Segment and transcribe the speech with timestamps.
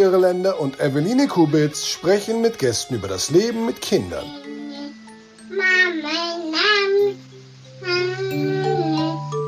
[0.00, 4.24] Irländer und Eveline Kubitz sprechen mit Gästen über das Leben mit Kindern.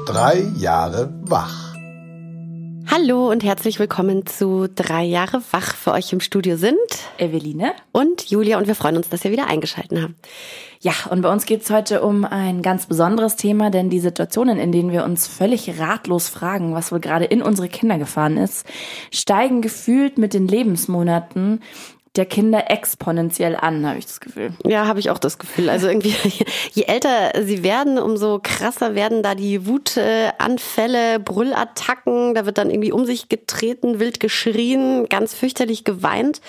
[0.07, 1.62] Drei Jahre wach.
[3.03, 5.75] Hallo und herzlich willkommen zu Drei Jahre wach.
[5.75, 6.77] Für euch im Studio sind
[7.19, 10.15] Eveline und Julia und wir freuen uns, dass ihr wieder eingeschaltet habt.
[10.81, 14.71] Ja, und bei uns geht's heute um ein ganz besonderes Thema, denn die Situationen, in
[14.71, 18.67] denen wir uns völlig ratlos fragen, was wohl gerade in unsere Kinder gefahren ist,
[19.11, 21.61] steigen gefühlt mit den Lebensmonaten
[22.17, 24.53] der Kinder exponentiell an, habe ich das Gefühl.
[24.67, 25.71] Ja, habe ich auch das Gefühl.
[25.71, 26.15] Also irgendwie,
[26.73, 32.35] je älter sie werden, umso krasser werden da die Wutanfälle, Brüllattacken.
[32.35, 36.43] Da wird dann irgendwie um sich getreten, wild geschrien, ganz fürchterlich geweint.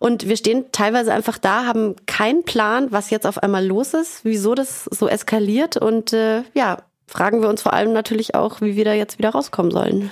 [0.00, 4.24] Und wir stehen teilweise einfach da, haben keinen Plan, was jetzt auf einmal los ist,
[4.24, 5.76] wieso das so eskaliert.
[5.76, 9.30] Und äh, ja, fragen wir uns vor allem natürlich auch, wie wir da jetzt wieder
[9.30, 10.10] rauskommen sollen.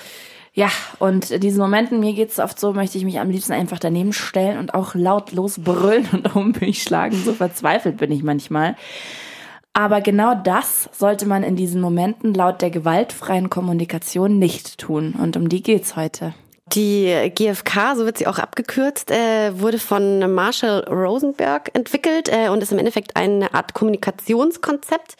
[0.54, 3.78] Ja, und in diesen Momenten, mir geht's oft so, möchte ich mich am liebsten einfach
[3.78, 7.16] daneben stellen und auch lautlos brüllen und um mich schlagen.
[7.16, 8.76] So verzweifelt bin ich manchmal.
[9.72, 15.14] Aber genau das sollte man in diesen Momenten laut der gewaltfreien Kommunikation nicht tun.
[15.18, 16.34] Und um die geht's heute.
[16.74, 22.62] Die GfK, so wird sie auch abgekürzt, äh, wurde von Marshall Rosenberg entwickelt äh, und
[22.62, 25.16] ist im Endeffekt eine Art Kommunikationskonzept,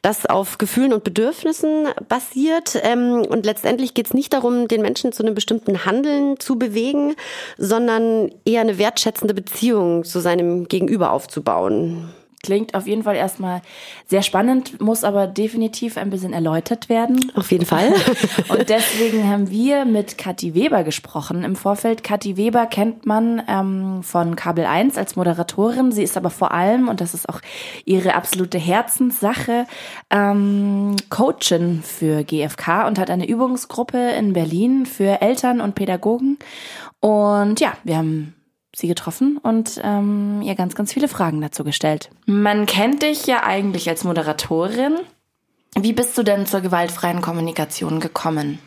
[0.00, 2.80] das auf Gefühlen und Bedürfnissen basiert.
[2.82, 7.14] Ähm, und letztendlich geht es nicht darum, den Menschen zu einem bestimmten Handeln zu bewegen,
[7.58, 12.14] sondern eher eine wertschätzende Beziehung zu seinem Gegenüber aufzubauen.
[12.44, 13.62] Klingt auf jeden Fall erstmal
[14.06, 17.32] sehr spannend, muss aber definitiv ein bisschen erläutert werden.
[17.34, 17.94] Auf jeden Fall.
[18.48, 22.04] Und deswegen haben wir mit Kathi Weber gesprochen im Vorfeld.
[22.04, 25.90] Kathi Weber kennt man ähm, von Kabel 1 als Moderatorin.
[25.90, 27.40] Sie ist aber vor allem, und das ist auch
[27.86, 29.64] ihre absolute Herzenssache,
[30.10, 36.38] ähm, Coachin für GfK und hat eine Übungsgruppe in Berlin für Eltern und Pädagogen.
[37.00, 38.34] Und ja, wir haben
[38.76, 42.10] sie getroffen und ähm, ihr ganz, ganz viele Fragen dazu gestellt.
[42.26, 44.96] Man kennt dich ja eigentlich als Moderatorin.
[45.76, 48.58] Wie bist du denn zur gewaltfreien Kommunikation gekommen?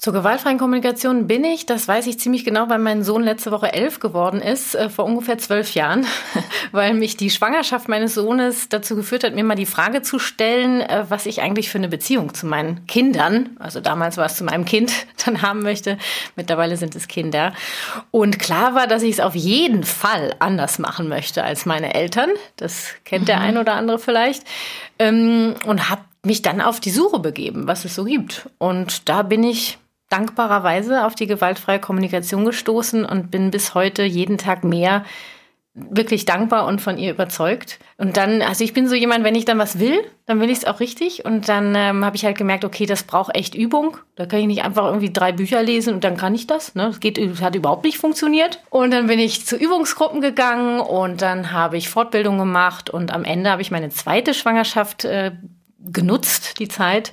[0.00, 3.74] Zur gewaltfreien Kommunikation bin ich, das weiß ich ziemlich genau, weil mein Sohn letzte Woche
[3.74, 6.06] elf geworden ist, äh, vor ungefähr zwölf Jahren,
[6.72, 10.80] weil mich die Schwangerschaft meines Sohnes dazu geführt hat, mir mal die Frage zu stellen,
[10.80, 14.44] äh, was ich eigentlich für eine Beziehung zu meinen Kindern, also damals war es zu
[14.44, 14.90] meinem Kind,
[15.26, 15.98] dann haben möchte.
[16.34, 17.52] Mittlerweile sind es Kinder.
[18.10, 22.30] Und klar war, dass ich es auf jeden Fall anders machen möchte als meine Eltern.
[22.56, 23.26] Das kennt mhm.
[23.26, 24.44] der ein oder andere vielleicht.
[24.98, 28.48] Ähm, und habe mich dann auf die Suche begeben, was es so gibt.
[28.56, 29.78] Und da bin ich
[30.10, 35.04] dankbarerweise auf die gewaltfreie Kommunikation gestoßen und bin bis heute jeden Tag mehr
[35.72, 37.78] wirklich dankbar und von ihr überzeugt.
[37.96, 40.58] Und dann, also ich bin so jemand, wenn ich dann was will, dann will ich
[40.58, 41.24] es auch richtig.
[41.24, 43.96] Und dann ähm, habe ich halt gemerkt, okay, das braucht echt Übung.
[44.16, 46.74] Da kann ich nicht einfach irgendwie drei Bücher lesen und dann kann ich das.
[46.74, 46.88] Ne?
[46.88, 48.60] Das geht, das hat überhaupt nicht funktioniert.
[48.70, 53.24] Und dann bin ich zu Übungsgruppen gegangen und dann habe ich Fortbildung gemacht und am
[53.24, 55.32] Ende habe ich meine zweite Schwangerschaft äh,
[55.78, 57.12] genutzt, die Zeit,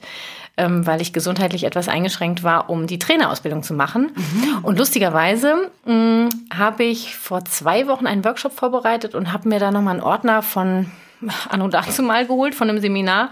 [0.58, 4.12] ähm, weil ich gesundheitlich etwas eingeschränkt war, um die Trainerausbildung zu machen.
[4.16, 4.58] Mhm.
[4.64, 9.72] Und lustigerweise mm, habe ich vor zwei Wochen einen Workshop vorbereitet und habe mir da
[9.72, 10.92] nochmal einen Ordner von
[11.50, 13.32] an und dazu mal geholt von einem Seminar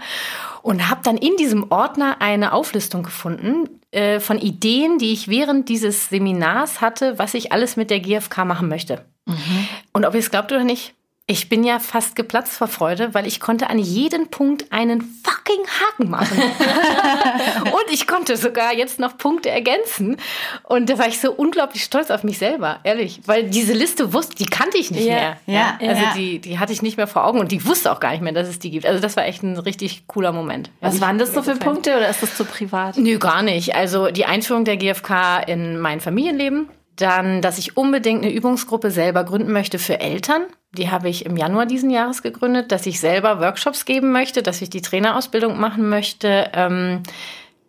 [0.62, 5.68] und habe dann in diesem Ordner eine Auflistung gefunden äh, von Ideen, die ich während
[5.68, 9.04] dieses Seminars hatte, was ich alles mit der GfK machen möchte.
[9.26, 9.68] Mhm.
[9.92, 10.94] Und ob ihr es glaubt oder nicht,
[11.28, 15.66] ich bin ja fast geplatzt vor Freude, weil ich konnte an jeden Punkt einen fucking
[15.66, 16.40] Haken machen.
[17.64, 20.18] und ich konnte sogar jetzt noch Punkte ergänzen.
[20.62, 23.22] Und da war ich so unglaublich stolz auf mich selber, ehrlich.
[23.26, 25.36] Weil diese Liste wusste, die kannte ich nicht ja, mehr.
[25.46, 26.14] Ja, also ja.
[26.14, 28.32] die, die hatte ich nicht mehr vor Augen und die wusste auch gar nicht mehr,
[28.32, 28.86] dass es die gibt.
[28.86, 30.70] Also das war echt ein richtig cooler Moment.
[30.80, 32.98] Was waren das so für Punkte oder ist das zu privat?
[32.98, 33.74] Nö, gar nicht.
[33.74, 36.68] Also die Einführung der GfK in mein Familienleben.
[36.96, 40.42] Dann, dass ich unbedingt eine Übungsgruppe selber gründen möchte für Eltern.
[40.72, 44.62] Die habe ich im Januar diesen Jahres gegründet, dass ich selber Workshops geben möchte, dass
[44.62, 46.50] ich die Trainerausbildung machen möchte.
[46.54, 47.02] Ähm,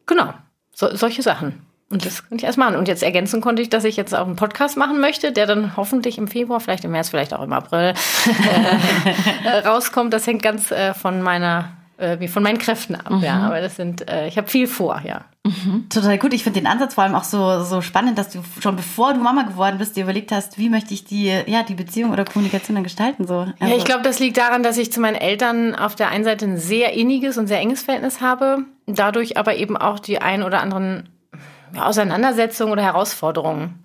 [0.06, 0.34] genau,
[0.74, 1.62] so, solche Sachen.
[1.90, 2.76] Und das konnte ich erst machen.
[2.76, 5.78] Und jetzt ergänzen konnte ich, dass ich jetzt auch einen Podcast machen möchte, der dann
[5.78, 7.94] hoffentlich im Februar, vielleicht im März, vielleicht auch im April
[9.46, 10.14] äh, rauskommt.
[10.14, 13.24] Das hängt ganz äh, von meiner äh, von meinen Kräften ab, mhm.
[13.24, 13.40] ja.
[13.40, 15.26] Aber das sind, äh, ich habe viel vor, ja.
[15.44, 15.88] Mhm.
[15.90, 16.34] Total gut.
[16.34, 19.20] Ich finde den Ansatz vor allem auch so, so spannend, dass du schon bevor du
[19.20, 22.76] Mama geworden bist, dir überlegt hast, wie möchte ich die, ja, die Beziehung oder Kommunikation
[22.76, 23.40] dann gestalten, so.
[23.40, 23.54] Also.
[23.60, 26.46] Ja, ich glaube, das liegt daran, dass ich zu meinen Eltern auf der einen Seite
[26.46, 30.62] ein sehr inniges und sehr enges Verhältnis habe, dadurch aber eben auch die ein oder
[30.62, 31.10] anderen
[31.76, 33.84] Auseinandersetzungen oder Herausforderungen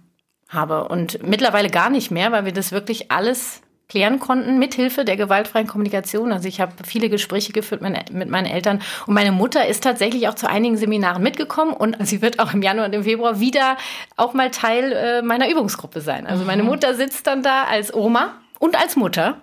[0.48, 0.88] habe.
[0.88, 5.66] Und mittlerweile gar nicht mehr, weil wir das wirklich alles klären konnten, mithilfe der gewaltfreien
[5.66, 6.32] Kommunikation.
[6.32, 10.34] Also ich habe viele Gespräche geführt mit meinen Eltern und meine Mutter ist tatsächlich auch
[10.34, 13.76] zu einigen Seminaren mitgekommen und sie wird auch im Januar und im Februar wieder
[14.16, 16.26] auch mal Teil äh, meiner Übungsgruppe sein.
[16.26, 16.70] Also meine mhm.
[16.70, 19.38] Mutter sitzt dann da als Oma und als Mutter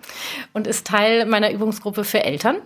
[0.54, 2.58] und ist Teil meiner Übungsgruppe für Eltern.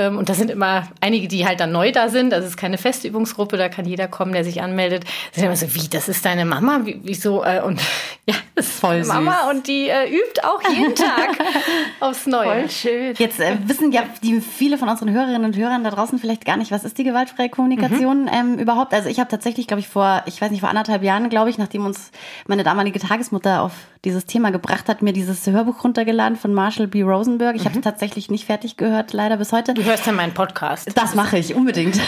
[0.00, 2.30] Ähm, und da sind immer einige, die halt dann neu da sind.
[2.30, 5.04] Das ist keine feste Übungsgruppe, da kann jeder kommen, der sich anmeldet.
[5.04, 6.80] Da sind immer so, wie, das ist deine Mama?
[6.84, 7.44] Wie, wieso?
[7.44, 7.80] Äh, und
[8.26, 9.54] ja, das ist voll Mama süß.
[9.54, 11.38] und die äh, übt auch jeden Tag
[12.00, 12.46] aufs Neue.
[12.46, 13.14] Voll schön.
[13.18, 16.56] Jetzt äh, wissen ja die viele von unseren Hörerinnen und Hörern da draußen vielleicht gar
[16.56, 18.30] nicht, was ist die gewaltfreie Kommunikation mhm.
[18.32, 18.94] ähm, überhaupt?
[18.94, 21.58] Also ich habe tatsächlich, glaube ich, vor, ich weiß nicht, vor anderthalb Jahren, glaube ich,
[21.58, 22.10] nachdem uns
[22.46, 23.72] meine damalige Tagesmutter auf
[24.04, 27.02] dieses Thema gebracht hat, mir dieses Hörbuch runtergeladen von Marshall B.
[27.02, 27.54] Rosenberg.
[27.56, 27.68] Ich mhm.
[27.68, 29.74] habe es tatsächlich nicht fertig gehört, leider bis heute.
[29.74, 30.88] Du hörst ja meinen Podcast.
[30.96, 31.98] Das mache ich unbedingt.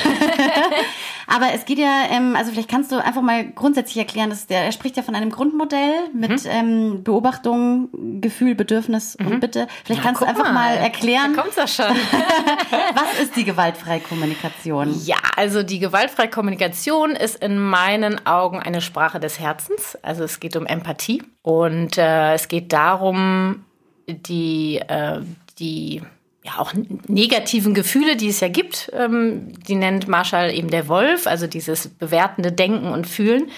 [1.27, 4.65] Aber es geht ja, ähm, also vielleicht kannst du einfach mal grundsätzlich erklären, dass der,
[4.65, 6.51] er spricht ja von einem Grundmodell mit mhm.
[6.51, 7.89] ähm, Beobachtung,
[8.21, 9.27] Gefühl, Bedürfnis mhm.
[9.27, 9.67] und Bitte.
[9.85, 11.35] Vielleicht ja, kannst du einfach mal, mal erklären.
[11.35, 11.97] Da kommt's ja schon.
[12.95, 14.95] was ist die gewaltfreie Kommunikation?
[15.05, 19.99] Ja, also die gewaltfreie Kommunikation ist in meinen Augen eine Sprache des Herzens.
[20.03, 21.23] Also es geht um Empathie.
[21.43, 23.65] Und äh, es geht darum,
[24.07, 25.21] die, äh,
[25.59, 26.03] die
[26.43, 26.73] ja auch
[27.07, 31.89] negativen Gefühle, die es ja gibt, ähm, die nennt Marshall eben der Wolf, also dieses
[31.89, 33.51] bewertende Denken und Fühlen,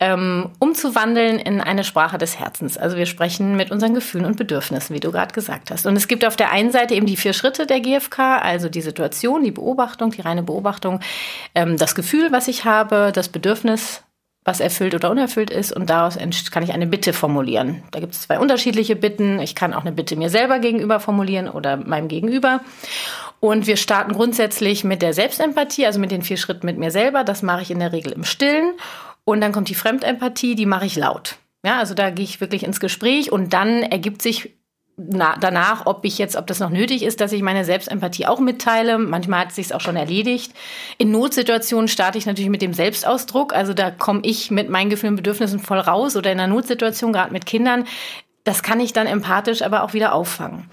[0.00, 2.76] ähm, umzuwandeln in eine Sprache des Herzens.
[2.76, 5.86] Also wir sprechen mit unseren Gefühlen und Bedürfnissen, wie du gerade gesagt hast.
[5.86, 8.80] Und es gibt auf der einen Seite eben die vier Schritte der GfK, also die
[8.80, 11.00] Situation, die Beobachtung, die reine Beobachtung,
[11.54, 14.03] ähm, das Gefühl, was ich habe, das Bedürfnis,
[14.44, 16.18] was erfüllt oder unerfüllt ist und daraus
[16.50, 17.82] kann ich eine Bitte formulieren.
[17.92, 19.40] Da gibt es zwei unterschiedliche Bitten.
[19.40, 22.60] Ich kann auch eine Bitte mir selber gegenüber formulieren oder meinem Gegenüber.
[23.40, 27.24] Und wir starten grundsätzlich mit der Selbstempathie, also mit den vier Schritten mit mir selber.
[27.24, 28.74] Das mache ich in der Regel im Stillen.
[29.24, 31.36] Und dann kommt die Fremdempathie, die mache ich laut.
[31.64, 34.54] Ja, also da gehe ich wirklich ins Gespräch und dann ergibt sich
[34.96, 38.38] na, danach, ob ich jetzt, ob das noch nötig ist, dass ich meine Selbstempathie auch
[38.38, 38.98] mitteile.
[38.98, 40.52] Manchmal hat es sich auch schon erledigt.
[40.98, 43.54] In Notsituationen starte ich natürlich mit dem Selbstausdruck.
[43.54, 47.12] Also da komme ich mit meinen Gefühlen und Bedürfnissen voll raus oder in einer Notsituation,
[47.12, 47.86] gerade mit Kindern.
[48.44, 50.70] Das kann ich dann empathisch aber auch wieder auffangen.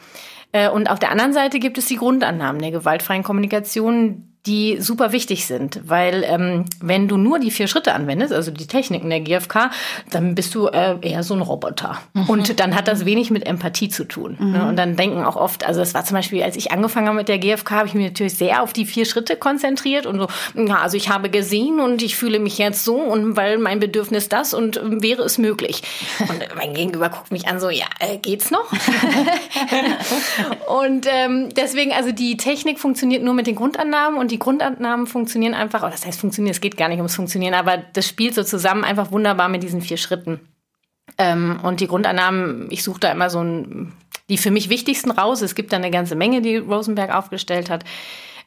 [0.51, 5.11] Äh, und auf der anderen Seite gibt es die Grundannahmen der gewaltfreien Kommunikation, die super
[5.11, 9.19] wichtig sind, weil ähm, wenn du nur die vier Schritte anwendest, also die Techniken der
[9.19, 9.69] GfK,
[10.09, 11.99] dann bist du äh, eher so ein Roboter.
[12.13, 12.29] Mhm.
[12.29, 14.37] Und dann hat das wenig mit Empathie zu tun.
[14.39, 14.45] Ne?
[14.45, 14.51] Mhm.
[14.51, 14.67] Ne?
[14.67, 17.27] Und dann denken auch oft, also es war zum Beispiel, als ich angefangen habe mit
[17.27, 20.79] der GfK, habe ich mich natürlich sehr auf die vier Schritte konzentriert und so, ja,
[20.79, 24.55] also ich habe gesehen und ich fühle mich jetzt so und weil mein Bedürfnis das
[24.55, 25.83] und äh, wäre es möglich.
[26.19, 28.71] Und mein Gegenüber guckt mich an so, ja, äh, geht's noch?
[30.67, 35.53] und ähm, deswegen, also die Technik funktioniert nur mit den Grundannahmen und die Grundannahmen funktionieren
[35.53, 38.43] einfach, oder das heißt funktionieren, es geht gar nicht ums Funktionieren, aber das spielt so
[38.43, 40.39] zusammen einfach wunderbar mit diesen vier Schritten.
[41.17, 43.93] Ähm, und die Grundannahmen, ich suche da immer so ein,
[44.29, 45.41] die für mich wichtigsten raus.
[45.41, 47.83] Es gibt da eine ganze Menge, die Rosenberg aufgestellt hat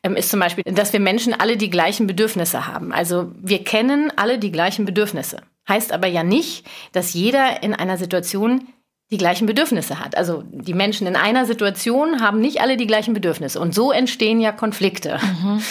[0.05, 2.93] ähm, ist zum Beispiel, dass wir Menschen alle die gleichen Bedürfnisse haben.
[2.93, 5.39] Also wir kennen alle die gleichen Bedürfnisse.
[5.69, 8.69] Heißt aber ja nicht, dass jeder in einer Situation
[9.15, 10.17] die gleichen Bedürfnisse hat.
[10.17, 13.61] Also die Menschen in einer Situation haben nicht alle die gleichen Bedürfnisse.
[13.61, 15.21] Und so entstehen ja Konflikte.
[15.23, 15.63] Mhm.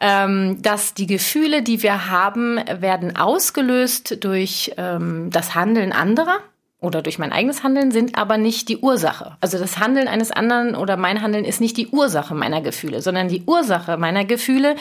[0.00, 6.38] Ähm, dass die Gefühle, die wir haben, werden ausgelöst durch ähm, das Handeln anderer
[6.80, 9.36] oder durch mein eigenes Handeln sind aber nicht die Ursache.
[9.40, 13.28] Also das Handeln eines anderen oder mein Handeln ist nicht die Ursache meiner Gefühle, sondern
[13.28, 14.76] die Ursache meiner Gefühle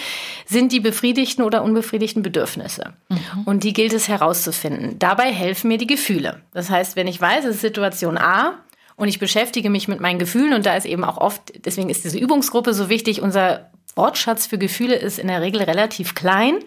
[0.45, 2.93] sind die befriedigten oder unbefriedigten Bedürfnisse.
[3.09, 3.43] Mhm.
[3.45, 4.97] Und die gilt es herauszufinden.
[4.97, 6.41] Dabei helfen mir die Gefühle.
[6.53, 8.59] Das heißt, wenn ich weiß, es ist Situation A,
[8.99, 12.03] und ich beschäftige mich mit meinen Gefühlen und da ist eben auch oft, deswegen ist
[12.03, 16.59] diese Übungsgruppe so wichtig, unser Wortschatz für Gefühle ist in der Regel relativ klein.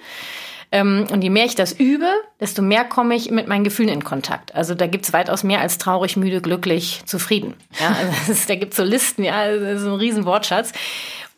[0.73, 2.09] Ähm, und je mehr ich das übe,
[2.41, 4.55] desto mehr komme ich mit meinen Gefühlen in Kontakt.
[4.55, 7.55] Also da gibt's weitaus mehr als traurig, müde, glücklich, zufrieden.
[7.79, 10.73] Ja, also ist, da gibt's so Listen, ja, das ist ein riesen Wortschatz.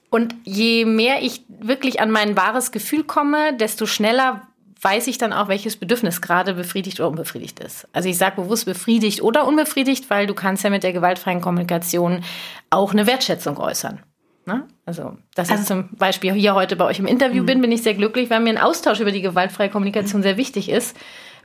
[0.09, 4.43] Und je mehr ich wirklich an mein wahres Gefühl komme, desto schneller
[4.81, 7.89] weiß ich dann auch, welches Bedürfnis gerade befriedigt oder unbefriedigt ist.
[7.93, 12.23] Also ich sage bewusst befriedigt oder unbefriedigt, weil du kannst ja mit der gewaltfreien Kommunikation
[12.71, 14.01] auch eine Wertschätzung äußern.
[14.47, 14.67] Ne?
[14.85, 17.47] Also, dass also, ich zum Beispiel hier heute bei euch im Interview mhm.
[17.47, 20.69] bin, bin ich sehr glücklich, weil mir ein Austausch über die gewaltfreie Kommunikation sehr wichtig
[20.69, 20.97] ist.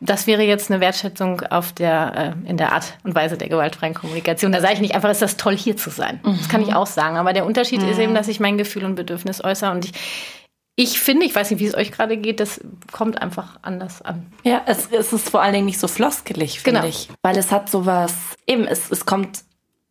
[0.01, 3.94] Das wäre jetzt eine Wertschätzung auf der, äh, in der Art und Weise der gewaltfreien
[3.94, 4.51] Kommunikation.
[4.51, 6.20] Da sage ich nicht einfach, ist das toll, hier zu sein.
[6.24, 6.38] Mhm.
[6.38, 7.18] Das kann ich auch sagen.
[7.18, 7.89] Aber der Unterschied mhm.
[7.89, 9.72] ist eben, dass ich mein Gefühl und Bedürfnis äußere.
[9.72, 9.91] Und ich,
[10.75, 14.32] ich finde, ich weiß nicht, wie es euch gerade geht, das kommt einfach anders an.
[14.44, 16.89] Ja, es, es ist vor allen Dingen nicht so floskelig, finde genau.
[16.89, 17.10] ich.
[17.22, 18.13] Weil es hat sowas,
[18.48, 19.44] eben, es, es kommt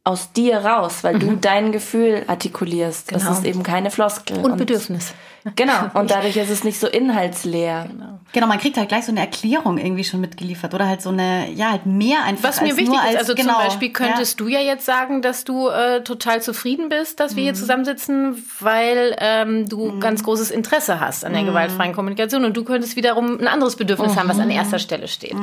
[0.09, 1.21] aus dir raus, weil mhm.
[1.21, 3.09] du dein Gefühl artikulierst.
[3.09, 3.23] Genau.
[3.23, 4.39] Das ist eben keine Floskel.
[4.39, 5.13] Und, und Bedürfnis.
[5.55, 5.73] Genau.
[5.95, 7.87] Und dadurch ist es nicht so inhaltsleer.
[7.91, 8.21] Genau.
[8.33, 11.51] genau, man kriegt halt gleich so eine Erklärung irgendwie schon mitgeliefert oder halt so eine,
[11.53, 12.49] ja, halt mehr einfach.
[12.49, 14.47] Was mir wichtig nur ist, als, also genau, zum Beispiel könntest ja.
[14.47, 19.15] du ja jetzt sagen, dass du äh, total zufrieden bist, dass wir hier zusammensitzen, weil
[19.19, 23.47] ähm, du ganz großes Interesse hast an der gewaltfreien Kommunikation und du könntest wiederum ein
[23.47, 25.37] anderes Bedürfnis haben, was an erster Stelle steht.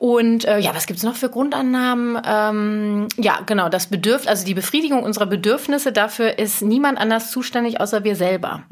[0.00, 2.18] Und äh, ja, was gibt's noch für Grundannahmen?
[2.24, 7.82] Ähm, ja, genau, das Bedürf also die Befriedigung unserer Bedürfnisse, dafür ist niemand anders zuständig
[7.82, 8.62] außer wir selber.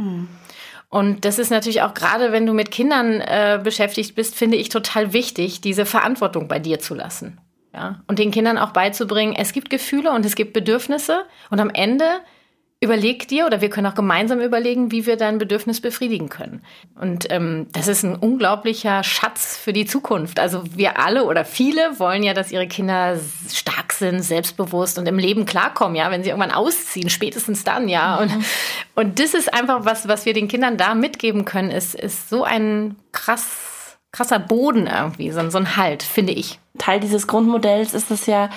[0.89, 4.71] Und das ist natürlich auch gerade, wenn du mit Kindern äh, beschäftigt bist, finde ich
[4.71, 7.39] total wichtig, diese Verantwortung bei dir zu lassen.
[7.75, 8.01] Ja?
[8.07, 12.07] Und den Kindern auch beizubringen, es gibt Gefühle und es gibt Bedürfnisse und am Ende
[12.81, 16.63] überleg dir oder wir können auch gemeinsam überlegen, wie wir dein Bedürfnis befriedigen können.
[16.95, 20.39] Und ähm, das ist ein unglaublicher Schatz für die Zukunft.
[20.39, 23.19] Also wir alle oder viele wollen ja, dass ihre Kinder
[23.53, 28.17] stark sind, selbstbewusst und im Leben klarkommen, ja, wenn sie irgendwann ausziehen, spätestens dann, ja.
[28.17, 28.33] Und,
[28.95, 32.45] und das ist einfach was, was wir den Kindern da mitgeben können, ist, ist so
[32.45, 33.78] ein krass,
[34.13, 36.59] krasser Boden irgendwie, so, so ein Halt, finde ich.
[36.79, 38.51] Teil dieses Grundmodells ist es ja,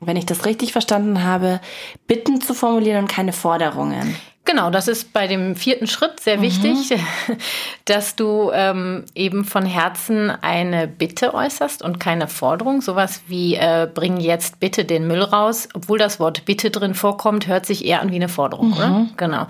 [0.00, 1.60] wenn ich das richtig verstanden habe,
[2.06, 4.16] Bitten zu formulieren und keine Forderungen.
[4.46, 6.94] Genau, das ist bei dem vierten Schritt sehr wichtig,
[7.86, 12.82] dass du ähm, eben von Herzen eine Bitte äußerst und keine Forderung.
[12.82, 17.46] Sowas wie äh, bring jetzt bitte den Müll raus, obwohl das Wort Bitte drin vorkommt,
[17.46, 19.06] hört sich eher an wie eine Forderung, oder?
[19.16, 19.46] Genau.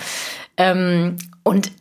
[0.56, 1.72] Ähm, und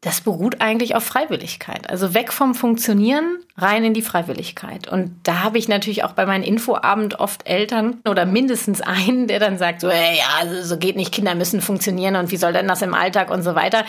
[0.00, 1.90] das beruht eigentlich auf Freiwilligkeit.
[1.90, 4.86] Also weg vom Funktionieren, rein in die Freiwilligkeit.
[4.86, 9.40] Und da habe ich natürlich auch bei meinem Infoabend oft Eltern oder mindestens einen, der
[9.40, 12.68] dann sagt, so, ey, ja, so geht nicht, Kinder müssen funktionieren und wie soll denn
[12.68, 13.84] das im Alltag und so weiter.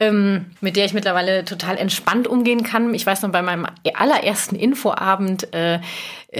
[0.00, 2.94] Ähm, mit der ich mittlerweile total entspannt umgehen kann.
[2.94, 5.80] Ich weiß noch, bei meinem allerersten Infoabend äh,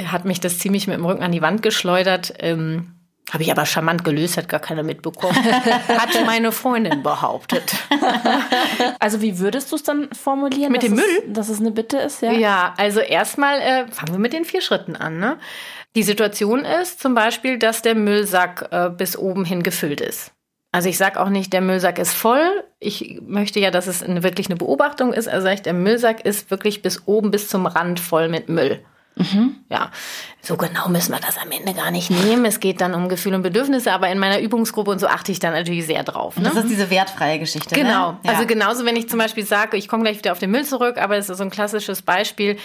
[0.06, 2.32] hat mich das ziemlich mit dem Rücken an die Wand geschleudert.
[2.38, 2.94] Ähm,
[3.30, 5.34] habe ich aber charmant gelöst, hat gar keiner mitbekommen.
[5.88, 7.74] hat meine Freundin behauptet.
[8.98, 10.70] Also wie würdest du es dann formulieren?
[10.70, 11.22] Mit dem es, Müll?
[11.32, 12.32] Dass es eine Bitte ist, ja?
[12.32, 15.18] Ja, also erstmal äh, fangen wir mit den vier Schritten an.
[15.18, 15.38] Ne?
[15.96, 20.32] Die Situation ist zum Beispiel, dass der Müllsack äh, bis oben hin gefüllt ist.
[20.72, 22.64] Also ich sage auch nicht, der Müllsack ist voll.
[22.78, 25.28] Ich möchte ja, dass es eine, wirklich eine Beobachtung ist.
[25.28, 28.84] Also sage ich, der Müllsack ist wirklich bis oben, bis zum Rand voll mit Müll.
[29.68, 29.90] Ja,
[30.40, 32.44] so genau müssen wir das am Ende gar nicht nehmen.
[32.44, 35.38] Es geht dann um Gefühle und Bedürfnisse, aber in meiner Übungsgruppe und so achte ich
[35.38, 36.36] dann natürlich sehr drauf.
[36.36, 36.44] Ne?
[36.44, 37.74] Das ist diese wertfreie Geschichte.
[37.74, 38.12] Genau.
[38.12, 38.18] Ne?
[38.24, 38.32] Ja.
[38.32, 40.98] Also genauso, wenn ich zum Beispiel sage, ich komme gleich wieder auf den Müll zurück,
[40.98, 42.58] aber das ist so ein klassisches Beispiel.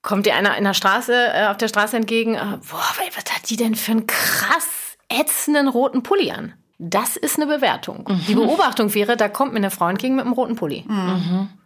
[0.00, 3.50] Kommt dir einer in der Straße, äh, auf der Straße entgegen, äh, boah, was hat
[3.50, 6.54] die denn für einen krass ätzenden roten Pulli an?
[6.78, 8.08] Das ist eine Bewertung.
[8.26, 10.84] Die Beobachtung wäre, da kommt mir eine Frau entgegen mit einem roten Pulli.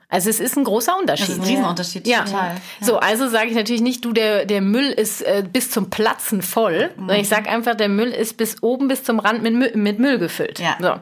[0.09, 1.29] Also es ist ein großer Unterschied.
[1.29, 2.25] Das ist ein Riesenunterschied, Ja.
[2.25, 2.55] total.
[2.55, 2.87] Ja.
[2.87, 6.43] So, also sage ich natürlich nicht, du, der, der Müll ist äh, bis zum Platzen
[6.43, 9.73] voll, sondern ich sage einfach, der Müll ist bis oben bis zum Rand mit, Müll-
[9.77, 10.61] mit Müll gefüllt.
[10.61, 10.77] Ja.
[10.81, 10.95] So.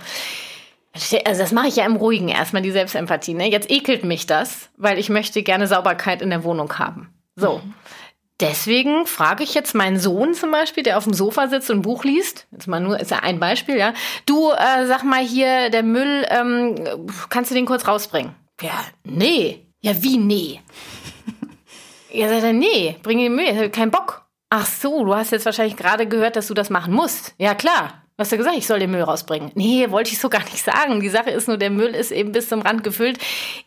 [1.25, 3.35] Also das mache ich ja im Ruhigen erstmal, die Selbstempathie.
[3.35, 3.51] Ne?
[3.51, 7.13] Jetzt ekelt mich das, weil ich möchte gerne Sauberkeit in der Wohnung haben.
[7.37, 7.61] So.
[8.41, 11.83] Deswegen frage ich jetzt meinen Sohn zum Beispiel, der auf dem Sofa sitzt und ein
[11.83, 12.47] Buch liest.
[12.53, 13.93] Jetzt mal nur, ist ja ein Beispiel, ja.
[14.27, 16.75] Du, äh, sag mal hier, der Müll, ähm,
[17.29, 18.35] kannst du den kurz rausbringen?
[18.65, 19.67] Ja, nee.
[19.83, 20.61] Ja, wie nee?
[22.11, 24.25] Ja, sagt er, nee, bring den Müll, ich hab keinen Bock.
[24.49, 27.35] Ach so, du hast jetzt wahrscheinlich gerade gehört, dass du das machen musst.
[27.39, 28.05] Ja, klar.
[28.17, 29.51] Was hast du gesagt, ich soll den Müll rausbringen?
[29.57, 31.01] Nee, wollte ich so gar nicht sagen.
[31.01, 33.19] Die Sache ist nur, der Müll ist eben bis zum Rand gefüllt.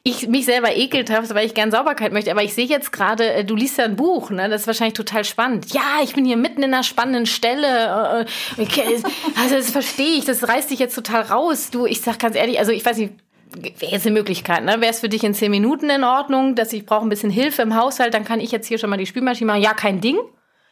[0.04, 2.32] Ich mich selber ekelt habe, weil ich gern Sauberkeit möchte.
[2.32, 4.48] Aber ich sehe jetzt gerade, äh, du liest ja ein Buch, ne?
[4.48, 5.74] Das ist wahrscheinlich total spannend.
[5.74, 8.26] Ja, ich bin hier mitten in einer spannenden Stelle.
[8.58, 9.04] Äh, Okay,
[9.42, 10.24] also das verstehe ich.
[10.24, 11.70] Das reißt dich jetzt total raus.
[11.70, 13.12] Du, ich sag ganz ehrlich, also ich weiß nicht,
[13.64, 14.82] wäre jetzt eine Möglichkeit, ne?
[14.82, 17.62] Wäre es für dich in zehn Minuten in Ordnung, dass ich brauche ein bisschen Hilfe
[17.62, 19.62] im Haushalt, dann kann ich jetzt hier schon mal die Spülmaschine machen.
[19.62, 20.18] Ja, kein Ding.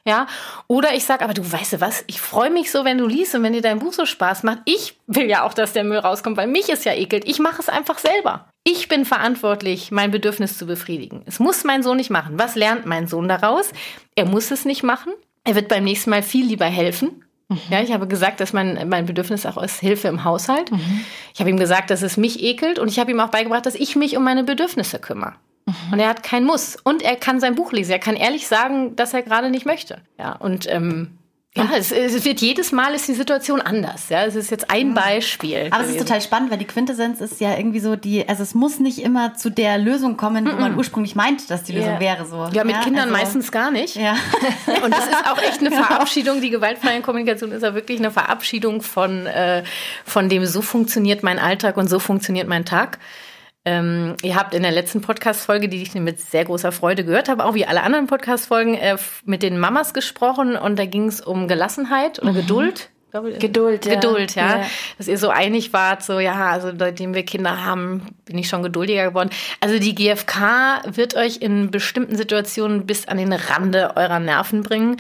[0.08, 0.28] Ja,
[0.68, 3.34] oder ich sag, aber du weißt du was, ich freue mich so, wenn du liest
[3.34, 4.60] und wenn dir dein Buch so Spaß macht.
[4.66, 7.28] Ich will ja auch, dass der Müll rauskommt, weil mich ist ja ekelt.
[7.28, 8.48] Ich mache es einfach selber.
[8.64, 11.24] Ich bin verantwortlich, mein Bedürfnis zu befriedigen.
[11.26, 12.38] Es muss mein Sohn nicht machen.
[12.38, 13.72] Was lernt mein Sohn daraus?
[14.16, 15.12] Er muss es nicht machen.
[15.44, 17.25] Er wird beim nächsten Mal viel lieber helfen.
[17.70, 20.72] Ja, ich habe gesagt, dass mein, mein Bedürfnis auch ist Hilfe im Haushalt.
[21.34, 23.76] Ich habe ihm gesagt, dass es mich ekelt und ich habe ihm auch beigebracht, dass
[23.76, 25.36] ich mich um meine Bedürfnisse kümmere.
[25.92, 26.78] Und er hat kein Muss.
[26.84, 27.92] Und er kann sein Buch lesen.
[27.92, 30.02] Er kann ehrlich sagen, dass er gerade nicht möchte.
[30.18, 31.18] Ja, und ähm,
[31.58, 34.10] ja, es, es wird jedes Mal ist die Situation anders.
[34.10, 35.70] Ja, es ist jetzt ein Beispiel.
[35.72, 38.54] Aber es ist total spannend, weil die Quintessenz ist ja irgendwie so die, also es
[38.54, 42.00] muss nicht immer zu der Lösung kommen, wo man ursprünglich meint, dass die Lösung Ja.
[42.02, 42.50] wäre so.
[42.52, 43.96] Ja, mit Kindern also- meistens gar nicht.
[43.96, 44.16] Ja.
[44.84, 46.42] Und das ist auch echt eine Verabschiedung.
[46.42, 49.64] Die gewaltfreie Kommunikation ist ja wirklich eine Verabschiedung von, äh,
[50.06, 53.00] von dem, so funktioniert mein Alltag und so funktioniert mein Tag.
[53.66, 57.44] Ähm, ihr habt in der letzten Podcast-Folge, die ich mit sehr großer Freude gehört habe,
[57.44, 58.96] auch wie alle anderen Podcast-Folgen, äh,
[59.26, 62.90] mit den Mamas gesprochen und da ging es um Gelassenheit oder Geduld.
[63.40, 63.96] Geduld, ja.
[63.96, 64.60] Geduld, ja.
[64.60, 64.66] ja.
[64.98, 68.62] Dass ihr so einig wart, so, ja, also seitdem wir Kinder haben, bin ich schon
[68.62, 69.30] geduldiger geworden.
[69.62, 74.98] Also die GfK wird euch in bestimmten Situationen bis an den Rande eurer Nerven bringen,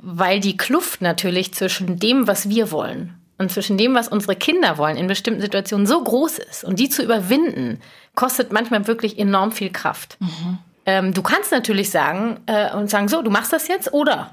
[0.00, 4.76] weil die Kluft natürlich zwischen dem, was wir wollen und zwischen dem, was unsere Kinder
[4.76, 6.64] wollen, in bestimmten Situationen so groß ist.
[6.64, 7.80] Und die zu überwinden,
[8.14, 10.16] kostet manchmal wirklich enorm viel Kraft.
[10.20, 10.58] Mhm.
[10.86, 14.30] Ähm, du kannst natürlich sagen äh, und sagen, so, du machst das jetzt oder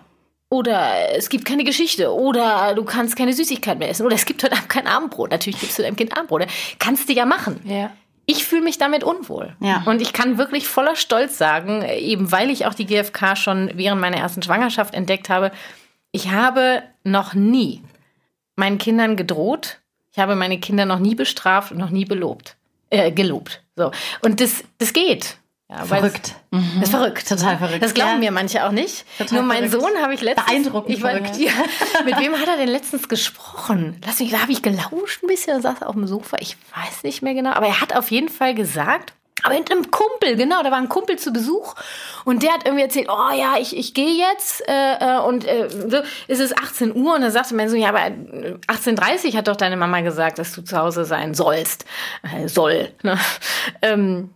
[0.49, 2.13] oder es gibt keine Geschichte.
[2.13, 4.05] Oder du kannst keine Süßigkeit mehr essen.
[4.05, 5.31] Oder es gibt heute Abend kein Abendbrot.
[5.31, 6.47] Natürlich gibst du deinem Kind Abendbrot.
[6.79, 7.59] Kannst du ja machen.
[7.65, 7.91] Ja.
[8.25, 9.55] Ich fühle mich damit unwohl.
[9.59, 9.83] Ja.
[9.85, 14.01] Und ich kann wirklich voller Stolz sagen, eben weil ich auch die GfK schon während
[14.01, 15.51] meiner ersten Schwangerschaft entdeckt habe,
[16.11, 17.83] ich habe noch nie
[18.55, 19.79] meinen Kindern gedroht.
[20.11, 22.55] Ich habe meine Kinder noch nie bestraft und noch nie belobt.
[22.89, 23.61] Äh, gelobt.
[23.77, 23.91] So.
[24.21, 25.37] Und das, das geht.
[25.69, 26.33] Ja, verrückt.
[26.49, 27.27] Das ist verrückt.
[27.27, 27.83] Total verrückt.
[27.83, 28.17] Das glauben ja.
[28.17, 29.05] mir manche auch nicht.
[29.17, 29.85] Total Nur mein verrückt.
[29.93, 30.47] Sohn habe ich letztens.
[30.47, 30.95] Beeindruckend.
[30.95, 31.51] Ich war, ja,
[32.05, 33.99] mit wem hat er denn letztens gesprochen?
[34.05, 36.37] Lass mich, da habe ich gelauscht ein bisschen, saß auf dem Sofa.
[36.39, 37.51] Ich weiß nicht mehr genau.
[37.51, 39.13] Aber er hat auf jeden Fall gesagt,
[39.47, 41.75] aber mit einem Kumpel, genau, da war ein Kumpel zu Besuch
[42.25, 45.69] und der hat irgendwie erzählt, oh ja, ich, ich gehe jetzt äh, äh und äh,
[45.69, 49.47] so ist es 18 Uhr und dann sagte mein Sohn, ja, aber 18.30 Uhr hat
[49.47, 51.85] doch deine Mama gesagt, dass du zu Hause sein sollst,
[52.23, 52.89] äh, soll.
[53.03, 53.17] Ne?
[53.81, 54.31] Ähm,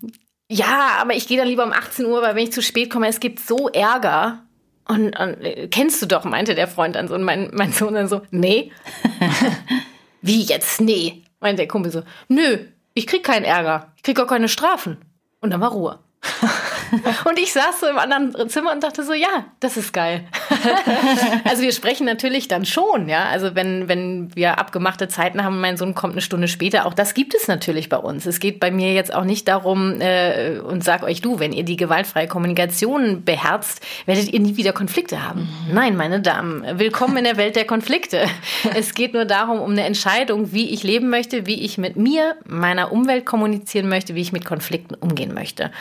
[0.49, 3.07] ja, aber ich gehe dann lieber um 18 Uhr, weil wenn ich zu spät komme,
[3.07, 4.43] es gibt so Ärger.
[4.87, 7.15] Und, und äh, kennst du doch, meinte der Freund dann so.
[7.15, 8.71] Und mein, mein Sohn dann so, nee.
[10.21, 10.81] Wie jetzt?
[10.81, 11.23] Nee.
[11.39, 13.91] Meinte der Kumpel so, nö, ich krieg keinen Ärger.
[13.97, 14.97] Ich krieg auch keine Strafen.
[15.39, 15.99] Und dann war Ruhe.
[17.25, 20.25] und ich saß so im anderen Zimmer und dachte so, ja, das ist geil.
[21.45, 23.25] also wir sprechen natürlich dann schon, ja.
[23.25, 27.13] Also wenn, wenn wir abgemachte Zeiten haben, mein Sohn kommt eine Stunde später, auch das
[27.13, 28.25] gibt es natürlich bei uns.
[28.25, 31.63] Es geht bei mir jetzt auch nicht darum, äh, und sag euch du, wenn ihr
[31.63, 35.41] die gewaltfreie Kommunikation beherzt, werdet ihr nie wieder Konflikte haben.
[35.67, 35.73] Mhm.
[35.73, 38.25] Nein, meine Damen, willkommen in der Welt der Konflikte.
[38.75, 42.35] es geht nur darum, um eine Entscheidung, wie ich leben möchte, wie ich mit mir,
[42.45, 45.71] meiner Umwelt kommunizieren möchte, wie ich mit Konflikten umgehen möchte.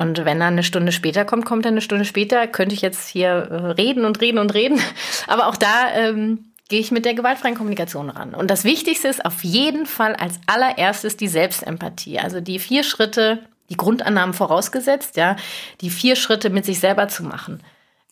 [0.00, 2.46] Und wenn er eine Stunde später kommt, kommt er eine Stunde später.
[2.46, 4.80] Könnte ich jetzt hier äh, reden und reden und reden.
[5.26, 8.34] Aber auch da ähm, gehe ich mit der gewaltfreien Kommunikation ran.
[8.34, 12.18] Und das Wichtigste ist auf jeden Fall als allererstes die Selbstempathie.
[12.18, 15.36] Also die vier Schritte, die Grundannahmen vorausgesetzt, ja,
[15.82, 17.62] die vier Schritte mit sich selber zu machen.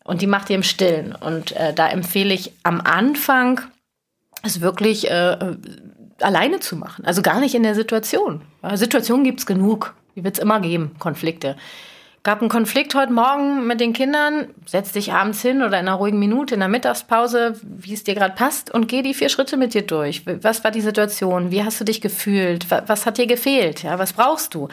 [0.03, 1.15] Und die macht ihr im Stillen.
[1.15, 3.61] Und äh, da empfehle ich am Anfang,
[4.43, 5.57] es wirklich äh, äh
[6.21, 7.05] alleine zu machen.
[7.05, 8.41] Also gar nicht in der Situation.
[8.75, 9.95] Situation gibt's genug.
[10.19, 11.55] Die wird es immer geben, Konflikte.
[12.23, 15.93] Gab einen Konflikt heute Morgen mit den Kindern, setz dich abends hin oder in einer
[15.93, 19.55] ruhigen Minute in der Mittagspause, wie es dir gerade passt, und geh die vier Schritte
[19.55, 20.23] mit dir durch.
[20.25, 21.51] Was war die Situation?
[21.51, 22.69] Wie hast du dich gefühlt?
[22.69, 23.81] Was hat dir gefehlt?
[23.83, 24.67] Ja, was brauchst du?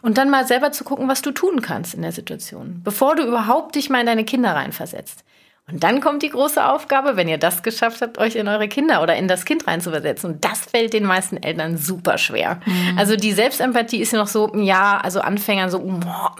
[0.00, 3.26] Und dann mal selber zu gucken, was du tun kannst in der Situation, bevor du
[3.26, 5.22] überhaupt dich mal in deine Kinder reinversetzt.
[5.70, 9.02] Und dann kommt die große Aufgabe, wenn ihr das geschafft habt, euch in eure Kinder
[9.02, 10.34] oder in das Kind reinzuversetzen.
[10.34, 12.60] Und das fällt den meisten Eltern super schwer.
[12.64, 12.98] Mhm.
[12.98, 16.34] Also die Selbstempathie ist ja noch so, ja, also Anfängern so, boah,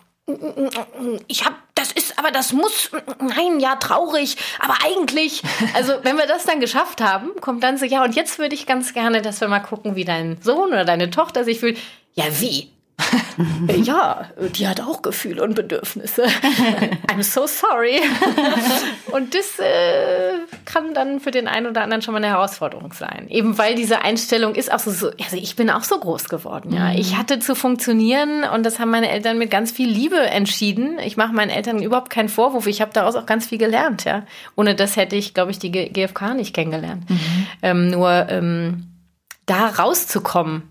[1.26, 5.42] ich hab, das ist, aber das muss, nein, ja, traurig, aber eigentlich,
[5.74, 8.66] also wenn wir das dann geschafft haben, kommt dann so, ja, und jetzt würde ich
[8.66, 11.78] ganz gerne, dass wir mal gucken, wie dein Sohn oder deine Tochter sich fühlt.
[12.14, 12.70] Ja, wie?
[13.84, 16.24] ja, die hat auch Gefühle und Bedürfnisse.
[17.06, 18.00] I'm so sorry.
[19.12, 23.26] und das äh, kann dann für den einen oder anderen schon mal eine Herausforderung sein.
[23.28, 26.72] Eben weil diese Einstellung ist auch so, so also ich bin auch so groß geworden.
[26.72, 30.98] Ja, ich hatte zu funktionieren und das haben meine Eltern mit ganz viel Liebe entschieden.
[30.98, 32.66] Ich mache meinen Eltern überhaupt keinen Vorwurf.
[32.66, 34.04] Ich habe daraus auch ganz viel gelernt.
[34.04, 34.24] Ja,
[34.56, 37.08] ohne das hätte ich, glaube ich, die GfK nicht kennengelernt.
[37.08, 37.46] Mhm.
[37.62, 38.88] Ähm, nur ähm,
[39.46, 40.62] da rauszukommen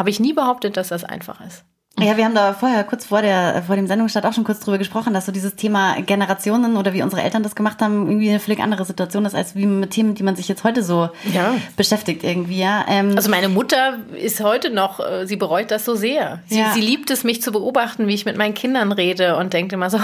[0.00, 1.62] habe ich nie behauptet, dass das einfach ist.
[1.98, 4.78] Ja, wir haben da vorher kurz vor der vor dem Sendungsstart auch schon kurz drüber
[4.78, 8.40] gesprochen, dass so dieses Thema Generationen oder wie unsere Eltern das gemacht haben, irgendwie eine
[8.40, 11.54] völlig andere Situation ist als wie mit Themen, die man sich jetzt heute so ja.
[11.76, 12.60] beschäftigt irgendwie.
[12.60, 12.86] Ja.
[12.88, 16.38] Ähm, also meine Mutter ist heute noch, äh, sie bereut das so sehr.
[16.46, 16.72] Sie, ja.
[16.72, 19.90] sie liebt es, mich zu beobachten, wie ich mit meinen Kindern rede und denkt immer
[19.90, 19.98] so,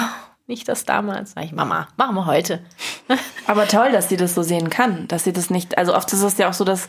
[0.49, 1.33] nicht das damals.
[1.33, 2.61] Sag ich, Mama, machen wir heute.
[3.47, 6.23] Aber toll, dass sie das so sehen kann, dass sie das nicht, also oft ist
[6.23, 6.87] es ja auch so, dass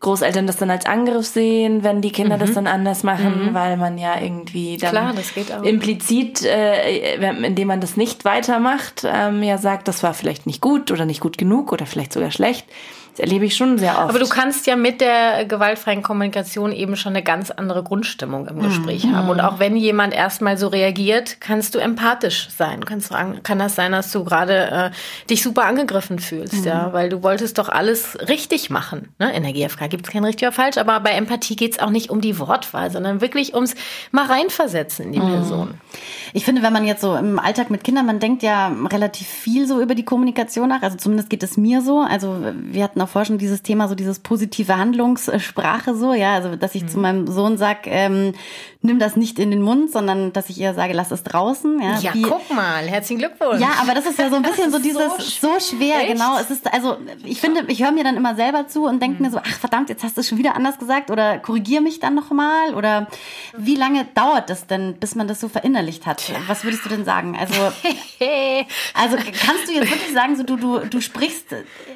[0.00, 2.40] Großeltern das dann als Angriff sehen, wenn die Kinder mhm.
[2.40, 3.54] das dann anders machen, mhm.
[3.54, 5.62] weil man ja irgendwie dann Klar, das geht auch.
[5.62, 7.14] implizit, äh,
[7.44, 11.20] indem man das nicht weitermacht, ähm, ja sagt, das war vielleicht nicht gut oder nicht
[11.20, 12.66] gut genug oder vielleicht sogar schlecht.
[13.16, 14.10] Das erlebe ich schon sehr oft.
[14.10, 18.60] Aber du kannst ja mit der gewaltfreien Kommunikation eben schon eine ganz andere Grundstimmung im
[18.60, 19.16] Gespräch mhm.
[19.16, 19.30] haben.
[19.30, 22.84] Und auch wenn jemand erstmal so reagiert, kannst du empathisch sein.
[22.84, 23.10] Kannst
[23.42, 24.90] kann das sein, dass du gerade äh,
[25.30, 26.64] dich super angegriffen fühlst, mhm.
[26.64, 29.08] ja, weil du wolltest doch alles richtig machen.
[29.18, 29.34] Ne?
[29.34, 31.90] In der GfK gibt es kein richtig oder falsch, aber bei Empathie geht es auch
[31.90, 33.74] nicht um die Wortwahl, sondern wirklich ums
[34.10, 35.30] mal reinversetzen in die mhm.
[35.30, 35.74] Person.
[36.34, 39.66] Ich finde, wenn man jetzt so im Alltag mit Kindern, man denkt ja relativ viel
[39.66, 40.82] so über die Kommunikation nach.
[40.82, 42.00] Also zumindest geht es mir so.
[42.00, 46.34] Also wir hatten auch auch vorher schon dieses Thema, so dieses positive Handlungssprache so, ja,
[46.34, 46.88] also dass ich mhm.
[46.88, 48.34] zu meinem Sohn sag, ähm,
[48.82, 51.80] nimm das nicht in den Mund, sondern dass ich eher sage, lass es draußen.
[51.82, 53.60] Ja, ja Wie, guck mal, herzlichen Glückwunsch.
[53.60, 54.96] Ja, aber das ist ja so ein bisschen so dieses
[55.40, 56.12] so, so schwer, Echt?
[56.12, 56.38] genau.
[56.38, 59.26] Es ist also, ich finde, ich höre mir dann immer selber zu und denke mhm.
[59.26, 62.00] mir so, ach verdammt, jetzt hast du es schon wieder anders gesagt oder korrigier mich
[62.00, 63.08] dann nochmal oder
[63.56, 66.22] wie lange dauert das denn, bis man das so verinnerlicht hat?
[66.46, 67.36] Was würdest du denn sagen?
[67.38, 67.54] Also,
[68.94, 71.54] also kannst du jetzt wirklich sagen, so du du du sprichst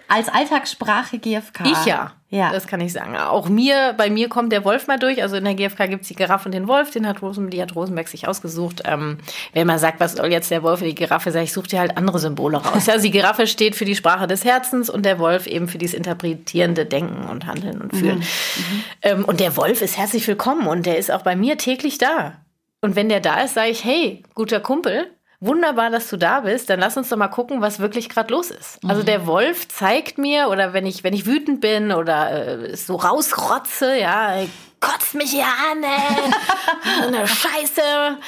[0.09, 1.67] als Alltagssprache GFK?
[1.67, 2.13] Ich ja.
[2.33, 2.53] Ja.
[2.53, 3.17] Das kann ich sagen.
[3.17, 5.21] Auch mir, bei mir kommt der Wolf mal durch.
[5.21, 7.61] Also in der GfK gibt es die Giraffe und den Wolf, den hat Rosenberg, die
[7.61, 8.83] hat Rosenberg sich ausgesucht.
[8.85, 9.19] Ähm,
[9.53, 11.81] wenn man sagt, was soll jetzt der Wolf und die Giraffe, sage ich, such dir
[11.81, 12.89] halt andere Symbole raus.
[12.89, 15.97] Also die Giraffe steht für die Sprache des Herzens und der Wolf eben für dieses
[15.97, 18.19] interpretierende Denken und Handeln und Fühlen.
[18.19, 18.23] Mhm.
[18.23, 18.85] Mhm.
[19.03, 22.35] Ähm, und der Wolf ist herzlich willkommen und der ist auch bei mir täglich da.
[22.81, 25.11] Und wenn der da ist, sage ich, hey, guter Kumpel,
[25.41, 26.71] wunderbar, dass du da bist.
[26.71, 28.83] Dann lass uns doch mal gucken, was wirklich gerade los ist.
[28.83, 28.91] Mhm.
[28.91, 32.97] Also der Wolf zeigt mir, oder wenn ich, wenn ich wütend bin oder äh, so
[32.97, 34.37] rausrotze, ja,
[34.81, 37.03] kotzt mich hier an, ey.
[37.03, 38.19] so eine Scheiße.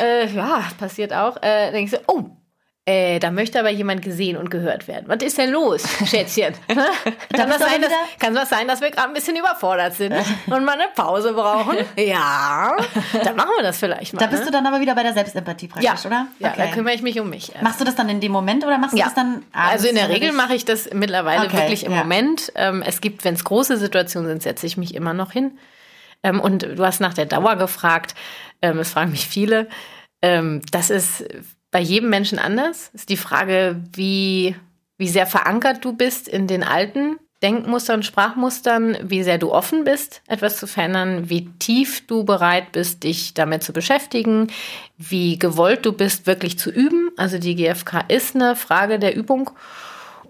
[0.00, 1.36] Äh, ja, passiert auch.
[1.42, 2.30] Äh, denke ich so, oh,
[2.88, 5.04] äh, da möchte aber jemand gesehen und gehört werden.
[5.08, 6.54] Was ist denn los, Schätzchen?
[6.68, 10.14] kann, das sein, dass, kann das sein, dass wir gerade ein bisschen überfordert sind
[10.46, 11.76] und mal eine Pause brauchen?
[11.96, 12.74] ja,
[13.22, 14.20] dann machen wir das vielleicht mal.
[14.20, 14.46] Da bist ne?
[14.46, 16.06] du dann aber wieder bei der Selbstempathie praktisch, ja.
[16.06, 16.28] oder?
[16.38, 16.62] Ja, okay.
[16.64, 17.52] da kümmere ich mich um mich.
[17.60, 19.04] Machst du das dann in dem Moment oder machst du ja.
[19.04, 19.72] das dann abends?
[19.72, 21.58] Also in der Regel mache ich das mittlerweile okay.
[21.58, 21.98] wirklich im ja.
[21.98, 22.50] Moment.
[22.54, 25.58] Ähm, es gibt, wenn es große Situationen sind, setze ich mich immer noch hin.
[26.22, 28.14] Ähm, und du hast nach der Dauer gefragt.
[28.62, 29.68] Ähm, es fragen mich viele.
[30.20, 31.22] das ist
[31.70, 32.90] bei jedem Menschen anders.
[32.94, 34.56] Ist die Frage, wie,
[34.96, 40.22] wie sehr verankert du bist in den alten Denkmustern, Sprachmustern, wie sehr du offen bist,
[40.26, 44.48] etwas zu verändern, wie tief du bereit bist, dich damit zu beschäftigen,
[44.96, 47.10] wie gewollt du bist, wirklich zu üben.
[47.16, 49.50] Also die GfK ist eine Frage der Übung.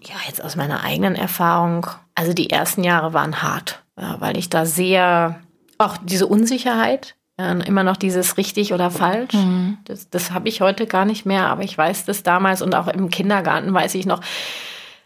[0.03, 4.67] Ja, jetzt aus meiner eigenen Erfahrung, also die ersten Jahre waren hart, weil ich da
[4.67, 5.41] sehr,
[5.79, 9.35] auch diese Unsicherheit, immer noch dieses richtig oder falsch.
[9.35, 9.79] Mhm.
[9.85, 12.89] Das, das habe ich heute gar nicht mehr, aber ich weiß das damals und auch
[12.89, 14.21] im Kindergarten weiß ich noch.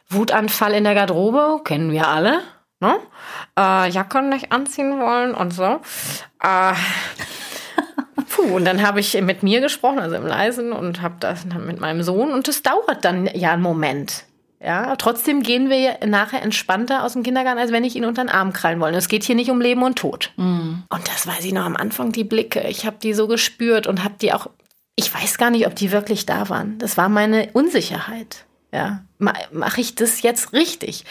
[0.09, 2.41] Wutanfall in der Garderobe, kennen wir alle.
[2.81, 2.97] Ne?
[3.59, 5.81] Äh, Jacken nicht anziehen wollen und so.
[6.43, 6.73] Äh,
[8.29, 11.81] puh, und dann habe ich mit mir gesprochen, also im Leisen, und habe das mit
[11.81, 12.33] meinem Sohn.
[12.33, 14.25] Und das dauert dann ja einen Moment.
[14.65, 18.29] Ja, trotzdem gehen wir nachher entspannter aus dem Kindergarten, als wenn ich ihn unter den
[18.29, 18.97] Arm krallen wollte.
[18.97, 20.31] Es geht hier nicht um Leben und Tod.
[20.37, 20.85] Mhm.
[20.89, 22.61] Und das weiß ich noch am Anfang, die Blicke.
[22.69, 24.49] Ich habe die so gespürt und habe die auch,
[24.95, 26.79] ich weiß gar nicht, ob die wirklich da waren.
[26.79, 28.45] Das war meine Unsicherheit.
[28.73, 31.05] Ja, mache ich das jetzt richtig?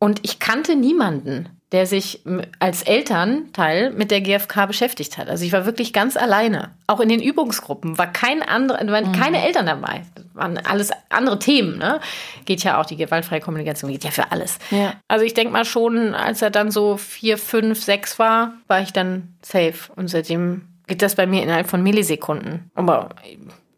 [0.00, 2.20] Und ich kannte niemanden, der sich
[2.58, 5.28] als Elternteil mit der GfK beschäftigt hat.
[5.28, 6.72] Also ich war wirklich ganz alleine.
[6.86, 9.12] Auch in den Übungsgruppen war kein andere, waren mhm.
[9.12, 10.02] keine Eltern dabei.
[10.14, 11.78] Das waren alles andere Themen.
[11.78, 12.00] Ne?
[12.44, 14.58] Geht ja auch, die gewaltfreie Kommunikation geht ja für alles.
[14.70, 14.92] Ja.
[15.08, 18.92] Also ich denke mal schon, als er dann so vier, fünf, sechs war, war ich
[18.92, 19.90] dann safe.
[19.96, 22.70] Und seitdem geht das bei mir innerhalb von Millisekunden.
[22.74, 23.08] Aber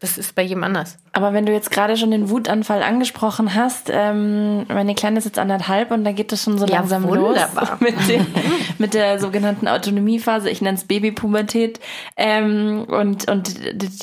[0.05, 0.97] das ist bei jedem anders.
[1.13, 5.39] Aber wenn du jetzt gerade schon den Wutanfall angesprochen hast, ähm, meine Kleine ist jetzt
[5.39, 7.71] anderthalb und da geht es schon so ja, langsam wunderbar.
[7.71, 8.27] los mit, den,
[8.77, 10.49] mit der sogenannten Autonomiephase.
[10.49, 11.79] Ich nenne es Babypubertät.
[12.17, 13.53] Ähm, und, und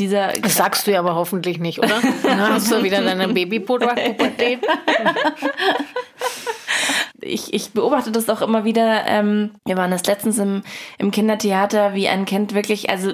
[0.00, 0.32] dieser.
[0.42, 2.00] Das sagst du ja aber hoffentlich nicht, oder?
[2.24, 4.58] Dann hast du wieder deine Babypubertät.
[7.20, 9.06] ich, ich beobachte das auch immer wieder.
[9.06, 10.62] Ähm, wir waren das letztens im,
[10.98, 13.12] im Kindertheater, wie ein Kind wirklich, also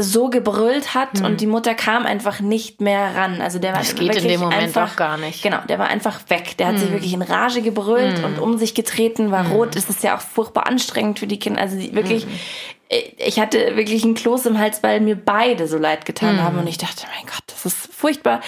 [0.00, 1.24] so gebrüllt hat hm.
[1.24, 3.40] und die Mutter kam einfach nicht mehr ran.
[3.40, 5.42] Also der war das geht in dem Moment einfach, auch gar nicht.
[5.42, 6.56] Genau, der war einfach weg.
[6.58, 6.80] Der hat hm.
[6.80, 8.24] sich wirklich in Rage gebrüllt hm.
[8.24, 9.52] und um sich getreten, war hm.
[9.52, 9.76] rot.
[9.76, 11.60] Das ist ja auch furchtbar anstrengend für die Kinder.
[11.60, 12.26] Also wirklich,
[12.88, 16.58] äh, ich hatte wirklich einen Kloß im Hals, weil mir beide so leid getan haben
[16.58, 18.40] und ich dachte, mein Gott, das ist furchtbar.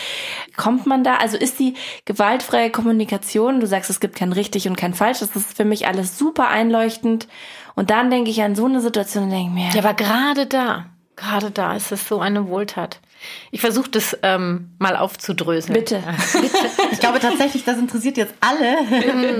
[0.56, 1.16] Kommt man da?
[1.16, 3.60] Also ist die gewaltfreie Kommunikation?
[3.60, 5.20] Du sagst, es gibt kein richtig und kein falsch.
[5.20, 7.28] Das ist für mich alles super einleuchtend.
[7.76, 10.86] Und dann denke ich an so eine Situation und denke mir, ja, aber gerade da
[11.16, 13.00] Gerade da ist es so eine Wohltat.
[13.50, 15.72] Ich versuche das ähm, mal aufzudröseln.
[15.78, 16.02] Bitte.
[16.92, 18.76] Ich glaube tatsächlich, das interessiert jetzt alle.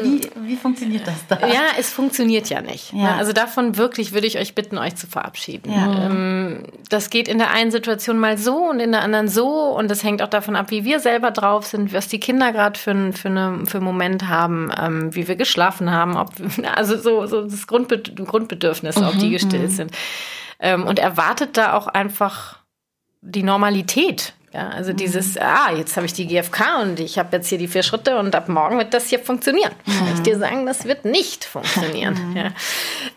[0.03, 1.47] Wie, wie funktioniert das da?
[1.47, 2.95] Ja, es funktioniert ja nicht.
[2.95, 3.17] Ja.
[3.17, 5.71] Also davon wirklich würde ich euch bitten, euch zu verabschieden.
[5.71, 6.07] Ja.
[6.07, 9.47] Ähm, das geht in der einen Situation mal so und in der anderen so.
[9.77, 12.79] Und das hängt auch davon ab, wie wir selber drauf sind, was die Kinder gerade
[12.79, 16.17] für, für, eine, für einen Moment haben, ähm, wie wir geschlafen haben.
[16.17, 16.31] Ob,
[16.75, 19.75] also so, so das Grundbed Grundbedürfnisse, mhm, ob die gestillt mhm.
[19.75, 19.93] sind
[20.59, 22.59] ähm, und erwartet da auch einfach
[23.21, 24.35] die Normalität.
[24.53, 24.97] Ja, also mhm.
[24.97, 28.19] dieses, ah, jetzt habe ich die GfK und ich habe jetzt hier die vier Schritte
[28.19, 29.73] und ab morgen wird das hier funktionieren.
[29.85, 29.99] Mhm.
[29.99, 32.31] Kann ich dir sagen, das wird nicht funktionieren.
[32.31, 32.37] Mhm.
[32.37, 32.51] Ja.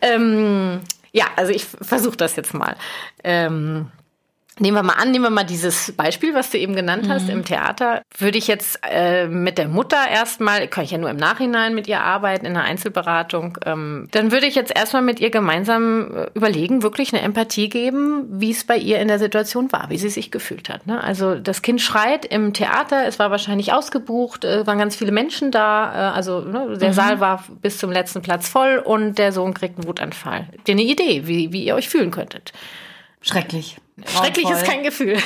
[0.01, 2.75] Ähm, ja, also ich versuche das jetzt mal.
[3.23, 3.91] Ähm,
[4.59, 7.31] Nehmen wir mal an, nehmen wir mal dieses Beispiel, was du eben genannt hast mhm.
[7.31, 8.01] im Theater.
[8.17, 11.87] Würde ich jetzt äh, mit der Mutter erstmal, kann ich ja nur im Nachhinein mit
[11.87, 16.27] ihr arbeiten, in einer Einzelberatung, ähm, dann würde ich jetzt erstmal mit ihr gemeinsam äh,
[16.33, 20.09] überlegen, wirklich eine Empathie geben, wie es bei ihr in der Situation war, wie sie
[20.09, 20.87] sich gefühlt hat.
[20.87, 21.01] Ne?
[21.03, 25.51] Also das Kind schreit im Theater, es war wahrscheinlich ausgebucht, äh, waren ganz viele Menschen
[25.51, 26.93] da, äh, also ne, der mhm.
[26.93, 30.47] Saal war bis zum letzten Platz voll und der Sohn kriegt einen Wutanfall.
[30.57, 32.51] Habt ihr eine Idee, wie, wie ihr euch fühlen könntet?
[33.21, 33.77] Schrecklich.
[34.07, 34.63] Schrecklich Grauenvoll.
[34.63, 35.17] ist kein Gefühl.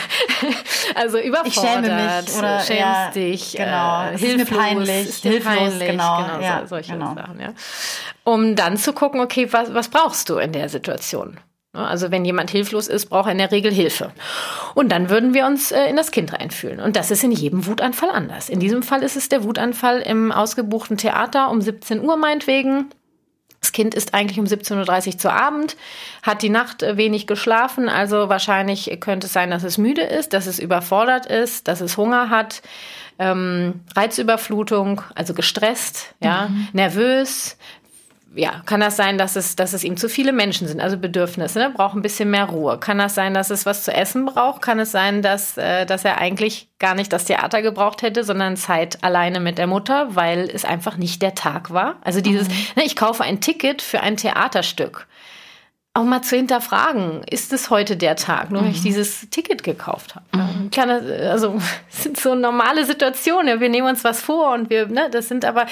[0.95, 4.03] also überfordert, ich schäme mich oder schämst ja, dich, genau.
[4.03, 7.15] äh, hilflos, ist mir peinlich, ist hilflos, peinlich, genau, genau ja, solche genau.
[7.15, 7.53] Sachen, ja.
[8.23, 11.39] Um dann zu gucken, okay, was, was brauchst du in der Situation?
[11.73, 14.11] Also wenn jemand hilflos ist, braucht er in der Regel Hilfe.
[14.75, 16.79] Und dann würden wir uns äh, in das Kind reinfühlen.
[16.79, 18.47] Und das ist in jedem Wutanfall anders.
[18.47, 22.91] In diesem Fall ist es der Wutanfall im ausgebuchten Theater um 17 Uhr meinetwegen.
[23.63, 25.77] Das Kind ist eigentlich um 17.30 Uhr zu Abend,
[26.21, 30.33] hat die Nacht äh, wenig geschlafen, also wahrscheinlich könnte es sein, dass es müde ist,
[30.33, 32.61] dass es überfordert ist, dass es Hunger hat,
[33.19, 36.67] ähm, Reizüberflutung, also gestresst, ja, mhm.
[36.73, 37.55] nervös,
[38.35, 41.59] ja, kann das sein, dass es, dass es ihm zu viele Menschen sind, also Bedürfnisse,
[41.59, 41.69] ne?
[41.69, 42.79] braucht ein bisschen mehr Ruhe.
[42.79, 44.61] Kann das sein, dass es was zu essen braucht?
[44.61, 48.57] Kann es sein, dass, äh, dass er eigentlich gar nicht das Theater gebraucht hätte, sondern
[48.57, 51.97] Zeit alleine mit der Mutter, weil es einfach nicht der Tag war?
[52.01, 52.55] Also dieses, mhm.
[52.75, 55.07] ne, ich kaufe ein Ticket für ein Theaterstück.
[55.95, 58.65] Auch mal zu hinterfragen, ist es heute der Tag, nur mhm.
[58.65, 58.85] weil ich mhm.
[58.85, 60.25] dieses Ticket gekauft habe?
[60.35, 60.71] Mhm.
[60.71, 61.53] Kleine, also,
[61.91, 63.59] das sind so normale Situationen.
[63.59, 65.67] Wir nehmen uns was vor und wir, ne, das sind aber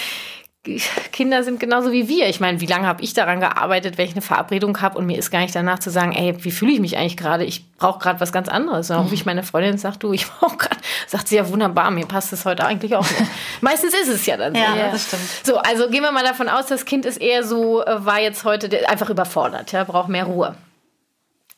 [1.12, 2.30] Kinder sind genauso wie wir.
[2.30, 5.18] Ich meine, wie lange habe ich daran gearbeitet, wenn ich eine Verabredung habe und mir
[5.18, 7.44] ist gar nicht danach zu sagen, ey, wie fühle ich mich eigentlich gerade?
[7.46, 8.88] Ich brauche gerade was ganz anderes.
[8.88, 11.90] Dann rufe ich meine Freundin und sage, du, ich brauche gerade, sagt sie ja wunderbar,
[11.90, 13.32] mir passt es heute eigentlich auch nicht.
[13.62, 14.62] Meistens ist es ja dann so.
[14.62, 15.24] Ja, das stimmt.
[15.44, 18.44] So, also gehen wir mal davon aus, das Kind ist eher so, äh, war jetzt
[18.44, 20.56] heute einfach überfordert, ja, braucht mehr Ruhe.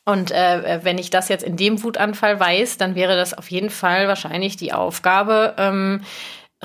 [0.06, 3.70] Und äh, wenn ich das jetzt in dem Wutanfall weiß, dann wäre das auf jeden
[3.70, 6.02] Fall wahrscheinlich die Aufgabe, ähm,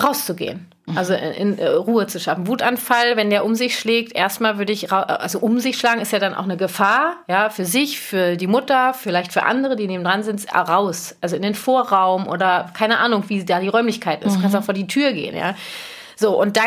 [0.02, 0.68] rauszugehen.
[0.96, 2.48] Also in, in, äh, Ruhe zu schaffen.
[2.48, 6.20] Wutanfall, wenn der um sich schlägt, erstmal würde ich, also um sich schlagen ist ja
[6.20, 10.04] dann auch eine Gefahr, ja, für sich, für die Mutter, vielleicht für andere, die neben
[10.04, 11.16] dran sind, raus.
[11.22, 14.34] Also in den Vorraum oder keine Ahnung, wie da die Räumlichkeit ist.
[14.34, 14.36] Mhm.
[14.36, 15.56] Du kannst auch vor die Tür gehen, ja.
[16.16, 16.64] So, und da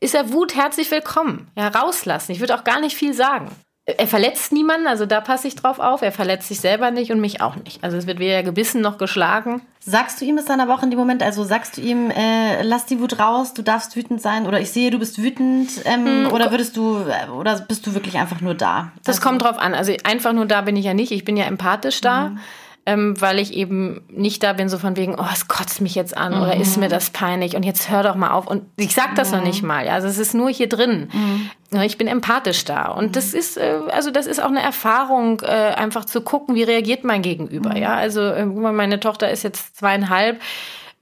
[0.00, 1.48] ist er Wut herzlich willkommen.
[1.56, 2.32] Ja, rauslassen.
[2.32, 3.50] Ich würde auch gar nicht viel sagen
[3.86, 6.02] er verletzt niemanden, also da passe ich drauf auf.
[6.02, 7.84] Er verletzt sich selber nicht und mich auch nicht.
[7.84, 9.62] Also es wird weder gebissen noch geschlagen.
[9.78, 12.62] Sagst du ihm es dann aber auch in dem Moment, also sagst du ihm, äh,
[12.64, 16.24] lass die Wut raus, du darfst wütend sein oder ich sehe, du bist wütend ähm,
[16.26, 18.90] hm, oder würdest du, äh, oder bist du wirklich einfach nur da?
[19.04, 19.72] Das also, kommt drauf an.
[19.72, 22.30] Also einfach nur da bin ich ja nicht, ich bin ja empathisch da.
[22.30, 22.40] Mhm
[22.86, 26.16] ähm, weil ich eben nicht da bin, so von wegen, oh, es kotzt mich jetzt
[26.16, 26.42] an mhm.
[26.42, 28.46] oder ist mir das peinlich und jetzt hör doch mal auf.
[28.46, 29.38] Und ich sag das mhm.
[29.38, 29.84] noch nicht mal.
[29.84, 31.08] Ja, also es ist nur hier drin.
[31.12, 31.80] Mhm.
[31.82, 32.86] Ich bin empathisch da.
[32.92, 33.12] Und mhm.
[33.12, 37.02] das ist, äh, also das ist auch eine Erfahrung, äh, einfach zu gucken, wie reagiert
[37.02, 37.70] mein Gegenüber.
[37.70, 37.76] Mhm.
[37.76, 40.40] Ja, also äh, meine Tochter ist jetzt zweieinhalb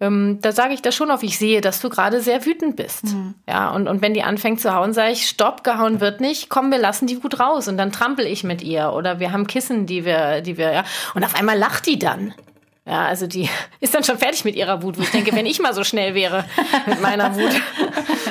[0.04, 3.04] ähm, da sage ich das schon auf, ich sehe, dass du gerade sehr wütend bist.
[3.04, 3.34] Mhm.
[3.48, 6.70] Ja, und, und wenn die anfängt zu hauen, sage ich, stopp, gehauen wird nicht, komm,
[6.70, 9.86] wir lassen die gut raus und dann trampel ich mit ihr oder wir haben Kissen,
[9.86, 12.34] die wir, die wir, ja, und auf einmal lacht die dann.
[12.86, 13.48] Ja, also die
[13.80, 14.98] ist dann schon fertig mit ihrer Wut.
[14.98, 16.44] Ich denke, wenn ich mal so schnell wäre
[16.86, 17.50] mit meiner Wut,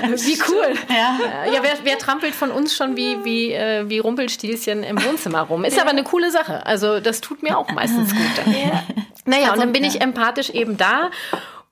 [0.04, 0.76] wie cool.
[0.90, 5.42] Ja, ja wer, wer trampelt von uns schon wie, wie, äh, wie Rumpelstilzchen im Wohnzimmer
[5.42, 5.64] rum?
[5.64, 5.82] Ist ja.
[5.82, 6.66] aber eine coole Sache.
[6.66, 8.22] Also das tut mir auch meistens gut.
[8.38, 8.54] Dann.
[8.54, 8.84] Ja.
[9.26, 11.10] Naja, also, und dann bin ich empathisch eben da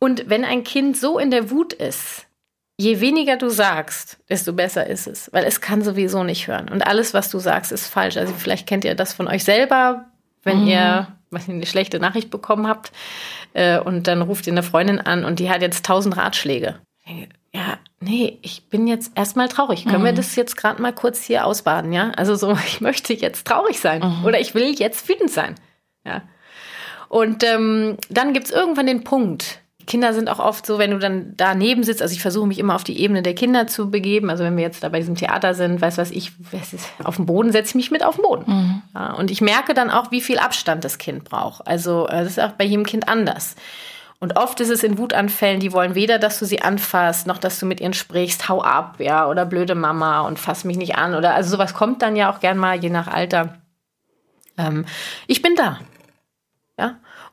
[0.03, 2.25] und wenn ein Kind so in der Wut ist,
[2.75, 6.69] je weniger du sagst, desto besser ist es, weil es kann sowieso nicht hören.
[6.69, 8.17] Und alles, was du sagst, ist falsch.
[8.17, 10.05] Also vielleicht kennt ihr das von euch selber,
[10.41, 10.67] wenn mhm.
[10.67, 12.91] ihr was eine schlechte Nachricht bekommen habt
[13.53, 16.79] äh, und dann ruft ihr eine Freundin an und die hat jetzt tausend Ratschläge.
[17.53, 19.85] Ja, nee, ich bin jetzt erstmal traurig.
[19.85, 20.05] Können mhm.
[20.05, 22.11] wir das jetzt gerade mal kurz hier ausbaden, ja?
[22.17, 24.25] Also so, ich möchte jetzt traurig sein mhm.
[24.25, 25.55] oder ich will jetzt wütend sein.
[26.03, 26.23] Ja.
[27.07, 29.61] Und ähm, dann gibt's irgendwann den Punkt,
[29.91, 32.75] Kinder sind auch oft so, wenn du dann daneben sitzt, also ich versuche mich immer
[32.75, 34.30] auf die Ebene der Kinder zu begeben.
[34.30, 36.32] Also wenn wir jetzt da bei diesem Theater sind, weiß was ich,
[37.04, 38.43] auf dem Boden setze ich mich mit auf den Boden.
[38.47, 38.82] Mhm.
[38.95, 41.67] Ja, und ich merke dann auch, wie viel Abstand das Kind braucht.
[41.67, 43.58] Also äh, das ist auch bei jedem Kind anders.
[44.19, 47.60] Und oft ist es in Wutanfällen, die wollen weder, dass du sie anfasst, noch dass
[47.60, 51.15] du mit ihnen sprichst, hau ab, ja, oder blöde Mama und fass mich nicht an.
[51.15, 53.58] Oder also sowas kommt dann ja auch gern mal, je nach Alter.
[54.58, 54.86] Ähm,
[55.27, 55.80] ich bin da.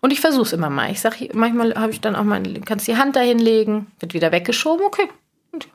[0.00, 0.90] Und ich versuche es immer mal.
[0.90, 4.32] Ich sage, manchmal habe ich dann auch mal, kannst die Hand da hinlegen, wird wieder
[4.32, 5.08] weggeschoben, okay.
[5.52, 5.68] Und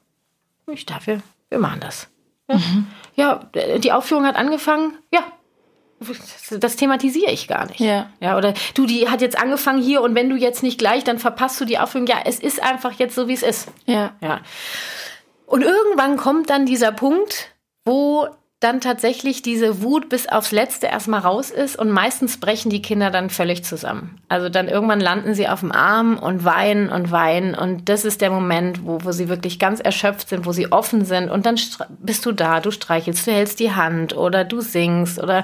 [0.74, 2.08] ich darf, wir, wir machen das.
[2.48, 2.56] Ja.
[2.56, 2.88] Mhm.
[3.16, 5.22] ja, die Aufführung hat angefangen, ja.
[6.52, 7.80] Das thematisiere ich gar nicht.
[7.80, 8.10] Ja.
[8.20, 8.38] ja.
[8.38, 11.62] Oder du, die hat jetzt angefangen hier und wenn du jetzt nicht gleich, dann verpasst
[11.62, 12.08] du die Aufführung.
[12.08, 13.70] Ja, es ist einfach jetzt so, wie es ist.
[13.86, 14.14] Ja.
[14.22, 14.42] ja.
[15.46, 17.56] Und irgendwann kommt dann dieser Punkt,
[17.86, 18.28] wo
[18.64, 23.12] dann tatsächlich diese Wut bis aufs Letzte erstmal raus ist und meistens brechen die Kinder
[23.12, 24.22] dann völlig zusammen.
[24.30, 28.22] Also dann irgendwann landen sie auf dem Arm und weinen und weinen und das ist
[28.22, 31.60] der Moment, wo, wo sie wirklich ganz erschöpft sind, wo sie offen sind und dann
[32.00, 35.44] bist du da, du streichelst, du hältst die Hand oder du singst oder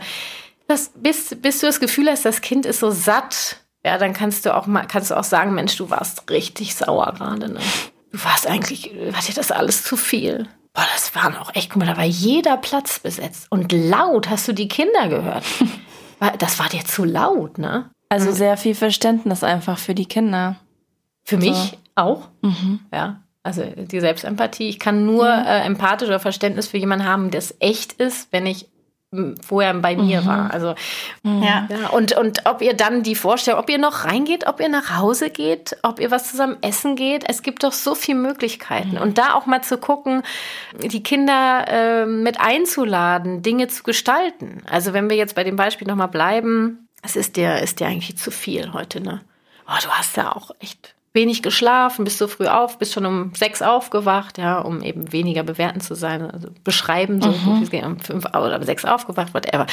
[0.67, 4.45] das, bis, bis du das Gefühl hast, das Kind ist so satt, ja, dann kannst
[4.45, 7.59] du auch mal, kannst du auch sagen, Mensch, du warst richtig sauer gerade, ne?
[8.11, 10.47] Du warst eigentlich, war dir das alles zu viel?
[10.79, 13.47] Boah, das waren auch echt, guck mal, da war jeder Platz besetzt.
[13.49, 15.43] Und laut hast du die Kinder gehört.
[16.37, 17.91] Das war dir zu laut, ne?
[18.09, 20.57] Also sehr viel Verständnis einfach für die Kinder.
[21.23, 21.77] Für mich so.
[21.95, 22.27] auch.
[22.41, 22.81] Mhm.
[22.93, 23.21] Ja.
[23.41, 24.67] Also die Selbstempathie.
[24.67, 25.59] Ich kann nur ja.
[25.59, 28.67] äh, empathisch oder Verständnis für jemanden haben, der echt ist, wenn ich
[29.41, 30.25] vorher bei mir mhm.
[30.27, 30.53] war.
[30.53, 30.75] Also
[31.23, 31.41] mhm.
[31.41, 31.67] ja.
[31.69, 31.89] ja.
[31.89, 35.31] und und ob ihr dann die Vorstellung, ob ihr noch reingeht, ob ihr nach Hause
[35.31, 39.01] geht, ob ihr was zusammen essen geht, es gibt doch so viele Möglichkeiten mhm.
[39.01, 40.21] und da auch mal zu gucken,
[40.77, 44.61] die Kinder äh, mit einzuladen, Dinge zu gestalten.
[44.69, 47.87] Also wenn wir jetzt bei dem Beispiel noch mal bleiben, es ist dir ist dir
[47.87, 49.21] eigentlich zu viel heute, ne?
[49.67, 53.33] Oh, du hast ja auch echt wenig geschlafen, bist so früh auf, bist schon um
[53.35, 57.65] sechs aufgewacht, ja, um eben weniger bewerten zu sein, also beschreiben, so mhm.
[57.65, 59.65] gut um fünf oder um sechs aufgewacht, whatever.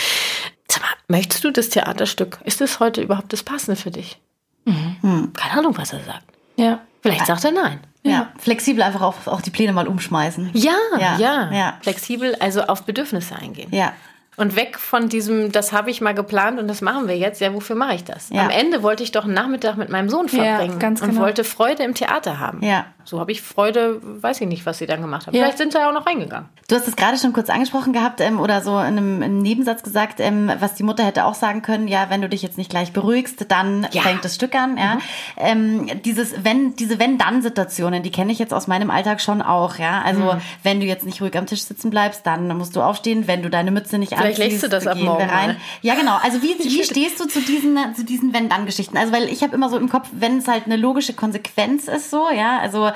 [0.69, 2.39] Sag mal, möchtest du das Theaterstück?
[2.45, 4.19] Ist das heute überhaupt das Passende für dich?
[4.65, 5.33] Mhm.
[5.35, 6.25] Keine Ahnung, was er sagt.
[6.57, 6.81] Ja.
[7.03, 7.81] Vielleicht sagt er nein.
[8.03, 8.11] Ja.
[8.11, 8.33] ja.
[8.39, 10.51] flexibel einfach auch, auch die Pläne mal umschmeißen.
[10.55, 11.79] Ja, ja, ja, ja.
[11.83, 13.69] Flexibel, also auf Bedürfnisse eingehen.
[13.73, 13.93] Ja.
[14.37, 17.41] Und weg von diesem, das habe ich mal geplant und das machen wir jetzt.
[17.41, 18.29] Ja, wofür mache ich das?
[18.31, 18.43] Ja.
[18.43, 21.23] Am Ende wollte ich doch einen Nachmittag mit meinem Sohn verbringen ja, ganz und genau.
[21.23, 22.63] wollte Freude im Theater haben.
[22.63, 22.87] Ja.
[23.07, 25.35] So habe ich Freude, weiß ich nicht, was sie dann gemacht haben.
[25.35, 25.45] Ja.
[25.45, 26.49] Vielleicht sind sie ja auch noch reingegangen.
[26.69, 29.43] Du hast es gerade schon kurz angesprochen gehabt ähm, oder so in einem, in einem
[29.43, 32.59] Nebensatz gesagt, ähm, was die Mutter hätte auch sagen können, ja, wenn du dich jetzt
[32.59, 34.03] nicht gleich beruhigst, dann ja.
[34.03, 34.77] fängt das Stück an.
[34.77, 34.95] Ja.
[34.97, 35.01] Mhm.
[35.37, 39.79] Ähm, dieses wenn, diese Wenn-Dann-Situationen, die kenne ich jetzt aus meinem Alltag schon auch.
[39.79, 40.03] Ja.
[40.05, 40.41] Also mhm.
[40.65, 43.29] wenn du jetzt nicht ruhig am Tisch sitzen bleibst, dann musst du aufstehen.
[43.29, 45.57] Wenn du deine Mütze nicht Vielleicht anziehst, du das ab morgen rein.
[45.83, 46.17] Ja, genau.
[46.23, 48.97] Also wie, wie stehst du zu diesen, zu diesen Wenn-Dann-Geschichten?
[48.97, 52.11] Also weil ich habe immer so im Kopf, wenn es halt eine logische Konsequenz ist,
[52.11, 52.91] so, ja, also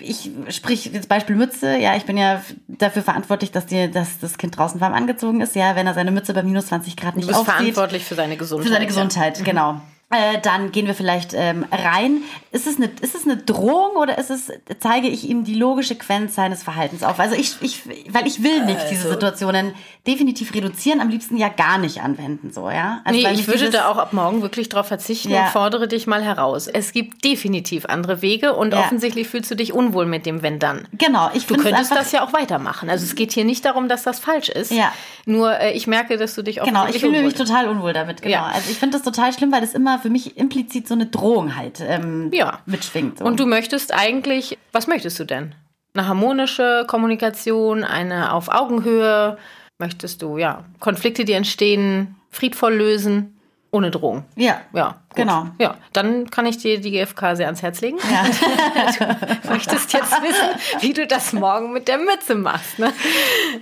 [0.00, 4.38] ich sprich jetzt Beispiel Mütze, ja, ich bin ja dafür verantwortlich, dass dir, dass das
[4.38, 7.28] Kind draußen warm angezogen ist, ja, wenn er seine Mütze bei minus 20 Grad nicht
[7.28, 7.38] aufzieht.
[7.38, 8.66] Du bist aufzieht, verantwortlich für seine Gesundheit.
[8.66, 9.44] Für seine Gesundheit, ja.
[9.44, 9.80] genau.
[10.12, 12.22] Äh, dann gehen wir vielleicht ähm, rein.
[12.50, 15.94] Ist es, eine, ist es eine Drohung oder ist es, zeige ich ihm die logische
[15.94, 17.20] Quenz seines Verhaltens auf?
[17.20, 18.90] Also ich, ich weil ich will nicht also.
[18.90, 19.72] diese Situationen
[20.08, 23.02] definitiv reduzieren, am liebsten ja gar nicht anwenden, so, ja?
[23.04, 25.44] Also, nee, ich würde da auch ab morgen wirklich drauf verzichten ja.
[25.44, 26.66] und fordere dich mal heraus.
[26.66, 28.80] Es gibt definitiv andere Wege und ja.
[28.80, 30.88] offensichtlich fühlst du dich unwohl mit dem Wenn dann.
[30.98, 32.90] Genau, ich Du könntest das ja auch weitermachen.
[32.90, 34.72] Also es geht hier nicht darum, dass das falsch ist.
[34.72, 34.92] Ja.
[35.24, 38.22] Nur äh, ich merke, dass du dich auch Genau, ich fühle mich total unwohl damit,
[38.22, 38.32] genau.
[38.32, 38.46] Ja.
[38.46, 41.56] Also ich finde das total schlimm, weil das immer für mich implizit so eine Drohung
[41.56, 42.60] halt ähm, ja.
[42.66, 43.18] mitschwingt.
[43.18, 43.24] So.
[43.24, 45.54] Und du möchtest eigentlich, was möchtest du denn?
[45.94, 49.38] Eine harmonische Kommunikation, eine auf Augenhöhe?
[49.78, 53.36] Möchtest du, ja, Konflikte, die entstehen, friedvoll lösen?
[53.72, 54.24] Ohne Drohung.
[54.34, 54.62] Ja.
[54.72, 54.96] Ja.
[55.10, 55.16] Gut.
[55.16, 55.46] Genau.
[55.58, 57.98] Ja, dann kann ich dir die GfK sehr ans Herz legen.
[58.10, 58.24] Ja.
[59.42, 62.80] du möchtest jetzt wissen, wie du das morgen mit der Mütze machst.
[62.80, 62.92] Ne?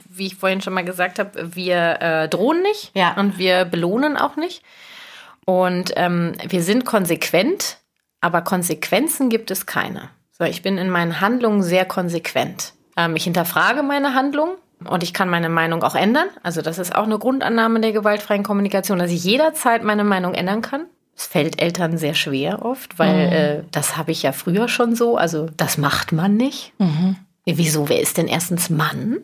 [0.09, 3.14] Wie ich vorhin schon mal gesagt habe, wir äh, drohen nicht ja.
[3.18, 4.62] und wir belohnen auch nicht.
[5.48, 7.78] Und ähm, wir sind konsequent,
[8.20, 10.11] aber Konsequenzen gibt es keine.
[10.30, 12.74] So, ich bin in meinen Handlungen sehr konsequent.
[12.98, 16.26] Ähm, ich hinterfrage meine Handlungen und ich kann meine Meinung auch ändern.
[16.42, 20.61] Also das ist auch eine Grundannahme der gewaltfreien Kommunikation, dass ich jederzeit meine Meinung ändern
[20.61, 20.84] kann.
[21.16, 23.32] Es fällt Eltern sehr schwer oft, weil mhm.
[23.32, 25.16] äh, das habe ich ja früher schon so.
[25.16, 26.74] Also das macht man nicht.
[26.76, 27.16] Mhm.
[27.46, 27.88] Wieso?
[27.88, 29.16] Wer ist denn erstens Mann?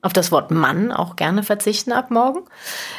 [0.00, 2.46] Auf das Wort Mann auch gerne verzichten ab morgen.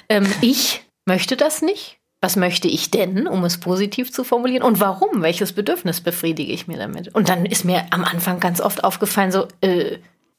[0.09, 1.96] Ähm, ich möchte das nicht.
[2.19, 4.63] Was möchte ich denn, um es positiv zu formulieren?
[4.63, 5.21] Und warum?
[5.21, 7.13] Welches Bedürfnis befriedige ich mir damit?
[7.13, 9.97] Und dann ist mir am Anfang ganz oft aufgefallen, so, äh,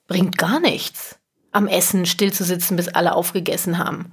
[0.08, 1.18] bringt gar nichts.
[1.52, 4.12] Am Essen still zu sitzen, bis alle aufgegessen haben.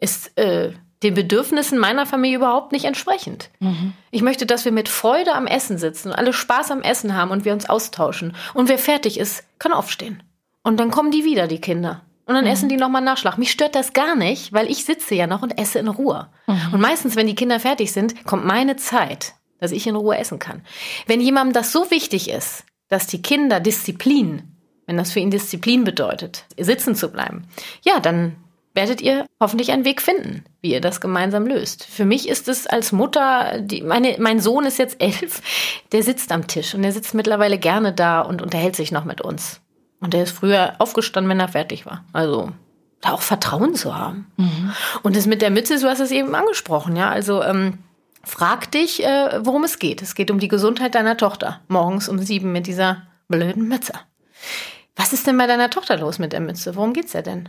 [0.00, 0.72] Ist äh,
[1.02, 3.50] den Bedürfnissen meiner Familie überhaupt nicht entsprechend.
[3.60, 3.92] Mhm.
[4.10, 7.30] Ich möchte, dass wir mit Freude am Essen sitzen und alle Spaß am Essen haben
[7.30, 8.34] und wir uns austauschen.
[8.54, 10.22] Und wer fertig ist, kann aufstehen.
[10.62, 12.02] Und dann kommen die wieder, die Kinder.
[12.32, 12.50] Und dann mhm.
[12.50, 13.36] essen die nochmal Nachschlag.
[13.36, 16.30] Mich stört das gar nicht, weil ich sitze ja noch und esse in Ruhe.
[16.46, 16.72] Mhm.
[16.72, 20.38] Und meistens, wenn die Kinder fertig sind, kommt meine Zeit, dass ich in Ruhe essen
[20.38, 20.62] kann.
[21.06, 25.84] Wenn jemandem das so wichtig ist, dass die Kinder Disziplin, wenn das für ihn Disziplin
[25.84, 27.48] bedeutet, sitzen zu bleiben,
[27.82, 28.36] ja, dann
[28.72, 31.84] werdet ihr hoffentlich einen Weg finden, wie ihr das gemeinsam löst.
[31.84, 35.42] Für mich ist es als Mutter, die, meine, mein Sohn ist jetzt elf,
[35.92, 39.20] der sitzt am Tisch und der sitzt mittlerweile gerne da und unterhält sich noch mit
[39.20, 39.61] uns.
[40.02, 42.04] Und der ist früher aufgestanden, wenn er fertig war.
[42.12, 42.50] Also
[43.00, 44.26] da auch Vertrauen zu haben.
[44.36, 44.72] Mhm.
[45.02, 47.08] Und das mit der Mütze, du hast es eben angesprochen, ja.
[47.08, 47.78] Also ähm,
[48.24, 50.02] frag dich, äh, worum es geht.
[50.02, 51.60] Es geht um die Gesundheit deiner Tochter.
[51.68, 53.94] Morgens um sieben mit dieser blöden Mütze.
[54.96, 56.76] Was ist denn bei deiner Tochter los mit der Mütze?
[56.76, 57.48] Worum geht's ja denn?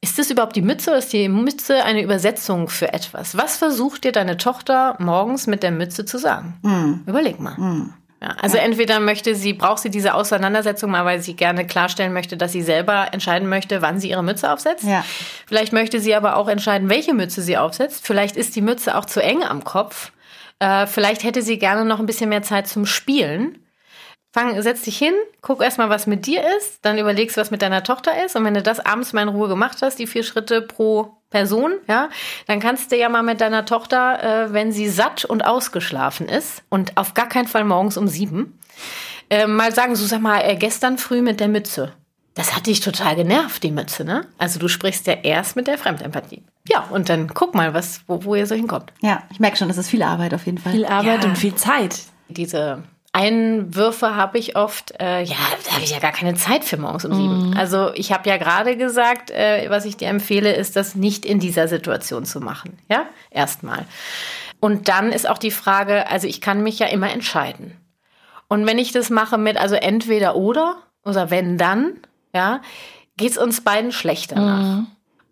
[0.00, 3.38] Ist das überhaupt die Mütze oder ist die Mütze eine Übersetzung für etwas?
[3.38, 6.58] Was versucht dir deine Tochter morgens mit der Mütze zu sagen?
[6.62, 7.08] Mm.
[7.08, 7.56] Überleg mal.
[7.56, 7.94] Mm.
[8.24, 8.62] Ja, also ja.
[8.62, 12.62] entweder möchte sie, braucht sie diese Auseinandersetzung mal, weil sie gerne klarstellen möchte, dass sie
[12.62, 14.84] selber entscheiden möchte, wann sie ihre Mütze aufsetzt.
[14.84, 15.04] Ja.
[15.46, 18.06] Vielleicht möchte sie aber auch entscheiden, welche Mütze sie aufsetzt.
[18.06, 20.10] Vielleicht ist die Mütze auch zu eng am Kopf.
[20.58, 23.58] Äh, vielleicht hätte sie gerne noch ein bisschen mehr Zeit zum Spielen.
[24.34, 27.84] Fang, setz dich hin, guck erstmal, was mit dir ist, dann überlegst, was mit deiner
[27.84, 28.34] Tochter ist.
[28.34, 31.74] Und wenn du das abends mal in Ruhe gemacht hast, die vier Schritte pro Person,
[31.86, 32.08] ja,
[32.48, 36.64] dann kannst du ja mal mit deiner Tochter, äh, wenn sie satt und ausgeschlafen ist
[36.68, 38.58] und auf gar keinen Fall morgens um sieben,
[39.30, 41.92] äh, mal sagen, so sag mal, äh, gestern früh mit der Mütze.
[42.34, 44.26] Das hat dich total genervt, die Mütze, ne?
[44.36, 46.42] Also du sprichst ja erst mit der Fremdempathie.
[46.68, 48.92] Ja, und dann guck mal, was, wo, wo ihr so hinkommt.
[49.00, 50.72] Ja, ich merke schon, das ist viel Arbeit auf jeden Fall.
[50.72, 51.30] Viel Arbeit ja.
[51.30, 52.00] und viel Zeit.
[52.28, 52.82] Diese
[53.14, 57.04] Einwürfe habe ich oft, äh, ja, da habe ich ja gar keine Zeit für morgens
[57.04, 57.50] um sieben.
[57.50, 57.56] Mhm.
[57.56, 61.38] Also ich habe ja gerade gesagt, äh, was ich dir empfehle, ist das nicht in
[61.38, 62.76] dieser Situation zu machen.
[62.90, 63.86] Ja, erstmal.
[64.58, 67.78] Und dann ist auch die Frage, also ich kann mich ja immer entscheiden.
[68.48, 71.92] Und wenn ich das mache mit, also entweder oder, oder wenn dann,
[72.34, 72.62] ja,
[73.16, 74.46] geht es uns beiden schlechter mhm.
[74.46, 74.82] nach.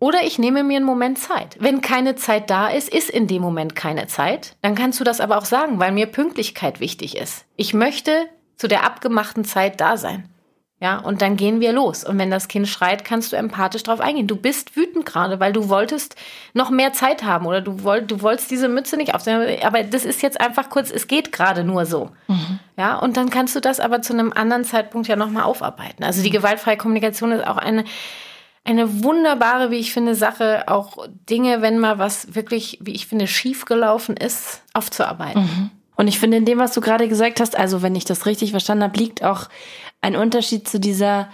[0.03, 1.55] Oder ich nehme mir einen Moment Zeit.
[1.59, 4.57] Wenn keine Zeit da ist, ist in dem Moment keine Zeit.
[4.61, 7.45] Dann kannst du das aber auch sagen, weil mir Pünktlichkeit wichtig ist.
[7.55, 8.11] Ich möchte
[8.57, 10.27] zu der abgemachten Zeit da sein.
[10.81, 12.03] Ja, und dann gehen wir los.
[12.03, 14.27] Und wenn das Kind schreit, kannst du empathisch drauf eingehen.
[14.27, 16.17] Du bist wütend gerade, weil du wolltest
[16.53, 19.63] noch mehr Zeit haben oder du, wollt, du wolltest diese Mütze nicht aufsetzen.
[19.65, 22.09] Aber das ist jetzt einfach kurz, es geht gerade nur so.
[22.27, 22.59] Mhm.
[22.75, 26.03] Ja, und dann kannst du das aber zu einem anderen Zeitpunkt ja nochmal aufarbeiten.
[26.03, 27.85] Also die gewaltfreie Kommunikation ist auch eine,
[28.65, 33.27] eine wunderbare, wie ich finde, Sache, auch Dinge, wenn mal was wirklich, wie ich finde,
[33.27, 35.41] schiefgelaufen ist, aufzuarbeiten.
[35.41, 35.69] Mhm.
[35.95, 38.51] Und ich finde, in dem, was du gerade gesagt hast, also wenn ich das richtig
[38.51, 39.49] verstanden habe, liegt auch
[40.01, 41.29] ein Unterschied zu dieser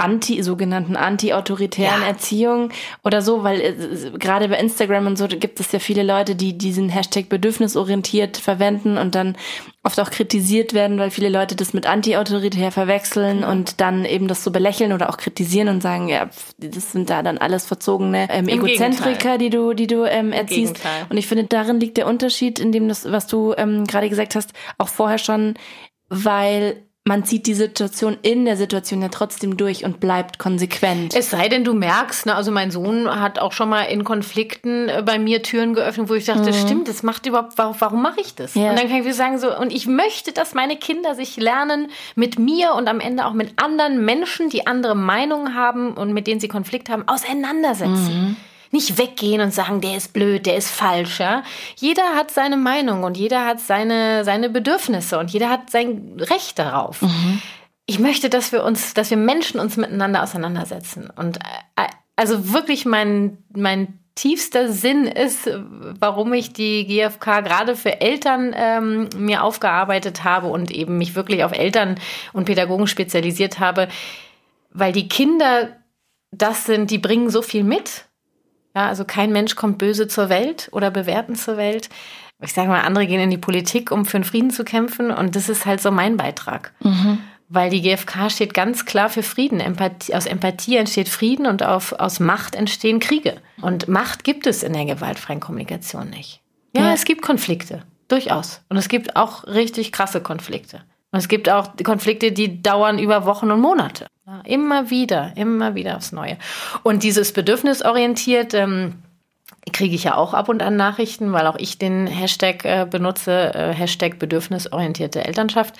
[0.00, 2.08] anti, sogenannten anti-autoritären ja.
[2.08, 2.70] Erziehung
[3.04, 6.56] oder so, weil äh, gerade bei Instagram und so gibt es ja viele Leute, die
[6.56, 9.36] diesen Hashtag bedürfnisorientiert verwenden und dann
[9.82, 13.44] oft auch kritisiert werden, weil viele Leute das mit anti-autoritär verwechseln mhm.
[13.44, 16.28] und dann eben das so belächeln oder auch kritisieren und sagen, ja,
[16.58, 20.80] das sind da dann alles verzogene ähm, Egozentriker, die du, die du ähm, erziehst.
[21.08, 24.34] Und ich finde, darin liegt der Unterschied, in dem das, was du ähm, gerade gesagt
[24.34, 25.54] hast, auch vorher schon,
[26.08, 31.16] weil man zieht die Situation in der Situation ja trotzdem durch und bleibt konsequent.
[31.16, 34.88] Es sei denn, du merkst, ne, also mein Sohn hat auch schon mal in Konflikten
[34.88, 36.54] äh, bei mir Türen geöffnet, wo ich dachte, mhm.
[36.54, 38.54] stimmt, das macht überhaupt, warum, warum mache ich das?
[38.54, 38.70] Ja.
[38.70, 41.90] Und dann kann ich wieder sagen, so, und ich möchte, dass meine Kinder sich lernen,
[42.16, 46.26] mit mir und am Ende auch mit anderen Menschen, die andere Meinungen haben und mit
[46.26, 48.28] denen sie Konflikt haben, auseinandersetzen.
[48.28, 48.36] Mhm
[48.70, 51.20] nicht weggehen und sagen, der ist blöd, der ist falsch.
[51.20, 51.42] Ja?
[51.76, 56.58] Jeder hat seine Meinung und jeder hat seine, seine Bedürfnisse und jeder hat sein Recht
[56.58, 57.02] darauf.
[57.02, 57.42] Mhm.
[57.86, 61.10] Ich möchte, dass wir uns, dass wir Menschen uns miteinander auseinandersetzen.
[61.14, 61.38] Und
[61.76, 65.50] äh, also wirklich mein, mein tiefster Sinn ist,
[65.98, 71.42] warum ich die GfK gerade für Eltern ähm, mir aufgearbeitet habe und eben mich wirklich
[71.42, 71.98] auf Eltern
[72.32, 73.88] und Pädagogen spezialisiert habe,
[74.72, 75.76] weil die Kinder
[76.32, 78.04] das sind, die bringen so viel mit
[78.80, 81.88] ja, also kein Mensch kommt böse zur Welt oder bewerten zur Welt.
[82.42, 85.10] Ich sage mal, andere gehen in die Politik, um für den Frieden zu kämpfen.
[85.10, 86.72] Und das ist halt so mein Beitrag.
[86.80, 87.18] Mhm.
[87.48, 89.60] Weil die GfK steht ganz klar für Frieden.
[89.60, 93.36] Empathie, aus Empathie entsteht Frieden und auf, aus Macht entstehen Kriege.
[93.60, 96.40] Und Macht gibt es in der gewaltfreien Kommunikation nicht.
[96.74, 97.82] Ja, ja, es gibt Konflikte.
[98.08, 98.62] Durchaus.
[98.68, 100.80] Und es gibt auch richtig krasse Konflikte.
[101.12, 104.06] Und es gibt auch Konflikte, die dauern über Wochen und Monate.
[104.44, 106.38] Immer wieder, immer wieder aufs Neue.
[106.84, 109.02] Und dieses bedürfnisorientiert ähm,
[109.72, 113.52] kriege ich ja auch ab und an Nachrichten, weil auch ich den Hashtag äh, benutze,
[113.54, 115.74] äh, Hashtag bedürfnisorientierte Elternschaft.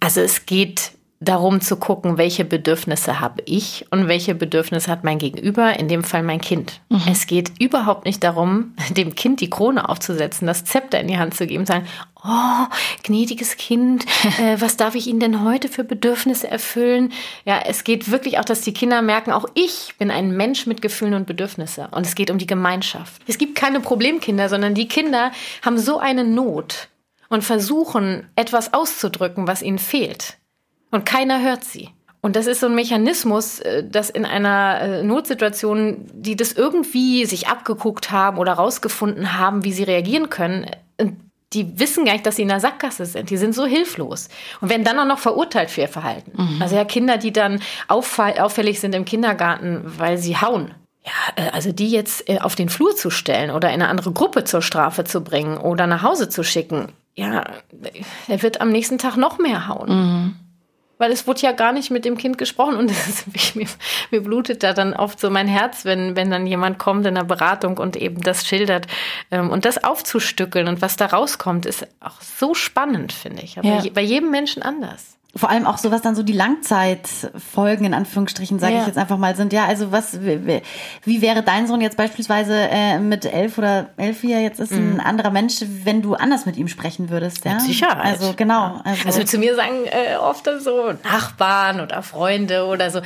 [0.00, 0.92] Also es geht
[1.24, 6.04] darum zu gucken, welche Bedürfnisse habe ich und welche Bedürfnisse hat mein Gegenüber, in dem
[6.04, 6.80] Fall mein Kind.
[6.88, 7.02] Mhm.
[7.10, 11.34] Es geht überhaupt nicht darum, dem Kind die Krone aufzusetzen, das Zepter in die Hand
[11.34, 11.86] zu geben und sagen,
[12.24, 12.66] oh,
[13.02, 14.04] gnädiges Kind,
[14.40, 17.12] äh, was darf ich Ihnen denn heute für Bedürfnisse erfüllen?
[17.44, 20.82] Ja, es geht wirklich auch, dass die Kinder merken, auch ich bin ein Mensch mit
[20.82, 21.86] Gefühlen und Bedürfnissen.
[21.86, 23.22] Und es geht um die Gemeinschaft.
[23.26, 26.88] Es gibt keine Problemkinder, sondern die Kinder haben so eine Not
[27.28, 30.38] und versuchen, etwas auszudrücken, was ihnen fehlt
[30.94, 31.90] und keiner hört sie.
[32.24, 37.26] Und das ist so ein Mechanismus, äh, dass in einer äh, Notsituation, die das irgendwie
[37.26, 40.66] sich abgeguckt haben oder rausgefunden haben, wie sie reagieren können,
[40.96, 41.08] äh,
[41.52, 43.28] die wissen gar nicht, dass sie in der Sackgasse sind.
[43.28, 44.30] Die sind so hilflos
[44.62, 46.32] und werden dann auch noch verurteilt für ihr Verhalten.
[46.34, 46.62] Mhm.
[46.62, 50.74] Also ja, Kinder, die dann auffällig sind im Kindergarten, weil sie hauen.
[51.04, 54.62] Ja, also die jetzt auf den Flur zu stellen oder in eine andere Gruppe zur
[54.62, 57.44] Strafe zu bringen oder nach Hause zu schicken, ja,
[58.26, 59.90] er wird am nächsten Tag noch mehr hauen.
[59.90, 60.34] Mhm.
[60.98, 62.90] Weil es wurde ja gar nicht mit dem Kind gesprochen und
[63.34, 63.66] ist, mir,
[64.10, 67.24] mir, blutet da dann oft so mein Herz, wenn, wenn dann jemand kommt in der
[67.24, 68.86] Beratung und eben das schildert.
[69.30, 73.58] Ähm, und das aufzustückeln und was da rauskommt, ist auch so spannend, finde ich.
[73.58, 73.90] Aber ja.
[73.92, 78.58] bei jedem Menschen anders vor allem auch so, was dann so die Langzeitfolgen in Anführungsstrichen,
[78.58, 78.80] sage ja.
[78.80, 79.52] ich jetzt einfach mal, sind.
[79.52, 80.62] Ja, also was, wie,
[81.04, 84.72] wie wäre dein Sohn jetzt beispielsweise äh, mit elf oder elf, wie er jetzt ist,
[84.72, 85.00] ein mhm.
[85.00, 87.44] anderer Mensch, wenn du anders mit ihm sprechen würdest?
[87.44, 88.20] Ja, mit Sicherheit.
[88.20, 88.80] Also genau.
[88.84, 93.00] Also, also zu mir sagen äh, oft so Nachbarn oder Freunde oder so,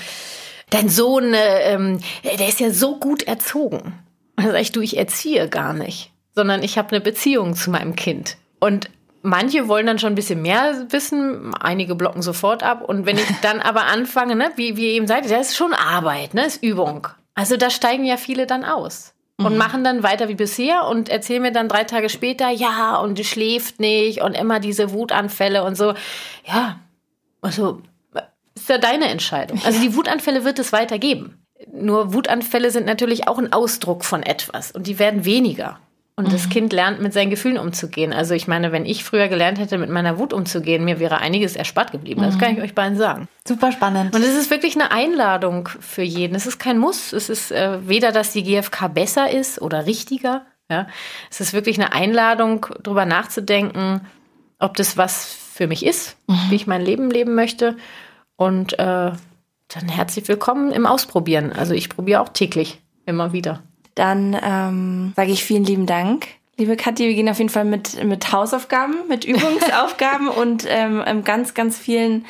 [0.68, 3.94] dein Sohn, äh, ähm, der ist ja so gut erzogen.
[4.36, 8.36] sag ich, du, ich erziehe gar nicht, sondern ich habe eine Beziehung zu meinem Kind.
[8.60, 8.90] Und
[9.28, 12.82] manche wollen dann schon ein bisschen mehr wissen, einige blocken sofort ab.
[12.82, 15.74] Und wenn ich dann aber anfange, ne, wie, wie ihr eben seid, das ist schon
[15.74, 17.08] Arbeit, ne, ist Übung.
[17.34, 19.58] Also da steigen ja viele dann aus und mhm.
[19.58, 23.24] machen dann weiter wie bisher und erzählen mir dann drei Tage später, ja, und du
[23.24, 25.94] schläft nicht und immer diese Wutanfälle und so.
[26.44, 26.80] Ja,
[27.40, 27.80] also
[28.56, 29.60] ist ja deine Entscheidung.
[29.64, 31.40] Also die Wutanfälle wird es weitergeben.
[31.72, 35.78] Nur Wutanfälle sind natürlich auch ein Ausdruck von etwas und die werden weniger.
[36.18, 36.32] Und mhm.
[36.32, 38.12] das Kind lernt mit seinen Gefühlen umzugehen.
[38.12, 41.54] Also ich meine, wenn ich früher gelernt hätte, mit meiner Wut umzugehen, mir wäre einiges
[41.54, 42.22] erspart geblieben.
[42.22, 42.40] Das mhm.
[42.40, 43.28] kann ich euch beiden sagen.
[43.46, 44.16] Super spannend.
[44.16, 46.34] Und es ist wirklich eine Einladung für jeden.
[46.34, 47.12] Es ist kein Muss.
[47.12, 50.44] Es ist äh, weder, dass die GfK besser ist oder richtiger.
[50.68, 50.88] Ja,
[51.30, 54.00] es ist wirklich eine Einladung, darüber nachzudenken,
[54.58, 56.40] ob das was für mich ist, mhm.
[56.48, 57.76] wie ich mein Leben leben möchte.
[58.34, 59.12] Und äh,
[59.68, 61.52] dann herzlich willkommen im Ausprobieren.
[61.52, 63.62] Also ich probiere auch täglich immer wieder.
[63.98, 66.28] Dann ähm, sage ich vielen lieben Dank.
[66.56, 71.54] Liebe Kathi, wir gehen auf jeden Fall mit, mit Hausaufgaben, mit Übungsaufgaben und ähm, ganz,
[71.54, 72.24] ganz vielen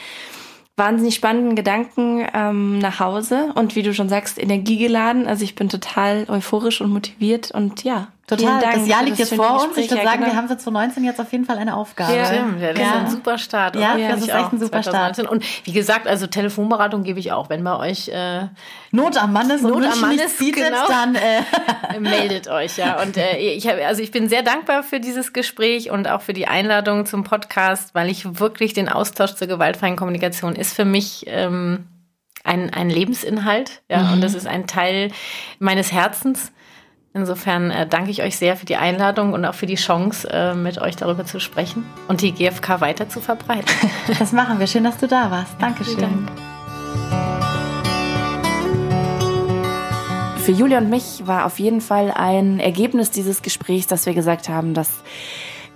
[0.76, 5.26] wahnsinnig spannenden Gedanken ähm, nach Hause und wie du schon sagst, energiegeladen.
[5.26, 8.60] Also ich bin total euphorisch und motiviert und ja, Total.
[8.60, 9.76] Das Jahr liegt jetzt vor uns.
[9.78, 10.32] Ich würde sagen, genau.
[10.32, 12.14] wir haben für 2019 jetzt auf jeden Fall eine Aufgabe.
[12.14, 12.88] Ja, Stimmt, ja das ja.
[12.88, 13.74] ist ein super Start.
[13.74, 15.24] Ja, ja das ist echt ein super 2019.
[15.24, 15.32] Start.
[15.32, 17.48] Und wie gesagt, also Telefonberatung gebe ich auch.
[17.48, 18.48] Wenn bei euch äh,
[18.90, 20.86] Not am Mann ist Not am Mann ist, bietet, genau.
[20.86, 21.40] dann äh.
[22.00, 23.00] meldet euch ja.
[23.00, 26.34] Und äh, ich habe, also ich bin sehr dankbar für dieses Gespräch und auch für
[26.34, 31.24] die Einladung zum Podcast, weil ich wirklich den Austausch zur gewaltfreien Kommunikation ist für mich
[31.28, 31.86] ähm,
[32.44, 33.80] ein, ein Lebensinhalt.
[33.88, 34.12] Ja, mhm.
[34.14, 35.12] und das ist ein Teil
[35.58, 36.52] meines Herzens.
[37.14, 40.54] Insofern äh, danke ich euch sehr für die Einladung und auch für die Chance, äh,
[40.54, 43.68] mit euch darüber zu sprechen und die GfK weiter zu verbreiten.
[44.18, 44.66] Das machen wir.
[44.66, 45.54] Schön, dass du da warst.
[45.60, 46.00] Dankeschön.
[46.00, 46.30] Dank.
[50.38, 54.48] Für Julia und mich war auf jeden Fall ein Ergebnis dieses Gesprächs, dass wir gesagt
[54.48, 54.88] haben, dass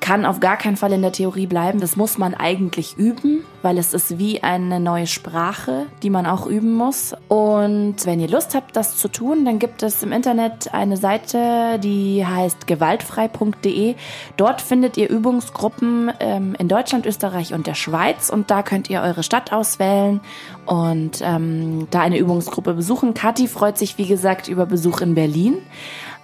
[0.03, 1.81] kann auf gar keinen Fall in der Theorie bleiben.
[1.81, 6.47] Das muss man eigentlich üben, weil es ist wie eine neue Sprache, die man auch
[6.47, 7.15] üben muss.
[7.29, 11.79] Und wenn ihr Lust habt, das zu tun, dann gibt es im Internet eine Seite,
[11.79, 13.95] die heißt gewaltfrei.de.
[14.37, 18.29] Dort findet ihr Übungsgruppen ähm, in Deutschland, Österreich und der Schweiz.
[18.29, 20.21] Und da könnt ihr eure Stadt auswählen
[20.67, 23.15] und ähm, da eine Übungsgruppe besuchen.
[23.15, 25.59] Kathi freut sich, wie gesagt, über Besuch in Berlin.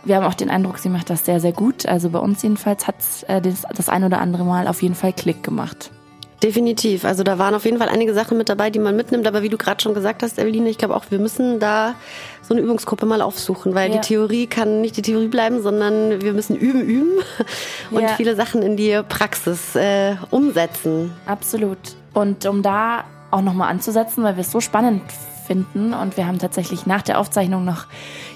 [0.04, 1.86] Wir haben auch den Eindruck, sie macht das sehr, sehr gut.
[1.86, 4.94] Also bei uns jedenfalls hat es äh, das, das ein oder andere Mal auf jeden
[4.94, 5.90] Fall Klick gemacht.
[6.42, 7.04] Definitiv.
[7.04, 9.26] Also da waren auf jeden Fall einige Sachen mit dabei, die man mitnimmt.
[9.26, 11.94] Aber wie du gerade schon gesagt hast, Eveline, ich glaube auch, wir müssen da
[12.42, 13.96] so eine Übungsgruppe mal aufsuchen, weil ja.
[13.96, 17.10] die Theorie kann nicht die Theorie bleiben, sondern wir müssen üben, üben
[17.90, 18.08] und ja.
[18.10, 21.12] viele Sachen in die Praxis äh, umsetzen.
[21.26, 21.78] Absolut.
[22.14, 25.02] Und um da auch nochmal anzusetzen, weil wir es so spannend
[25.48, 25.94] finden.
[25.94, 27.86] Und wir haben tatsächlich nach der Aufzeichnung noch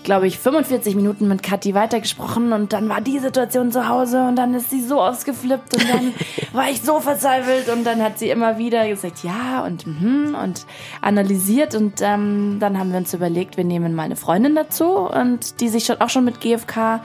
[0.02, 2.52] glaube ich, 45 Minuten mit Kathi weitergesprochen.
[2.52, 6.14] Und dann war die Situation zu Hause und dann ist sie so ausgeflippt und dann
[6.52, 7.68] war ich so verzweifelt.
[7.68, 10.66] Und dann hat sie immer wieder gesagt, ja und mhm, und
[11.00, 11.74] analysiert.
[11.74, 15.68] Und ähm, dann haben wir uns überlegt, wir nehmen mal eine Freundin dazu und die
[15.68, 17.00] sich schon, auch schon mit GFK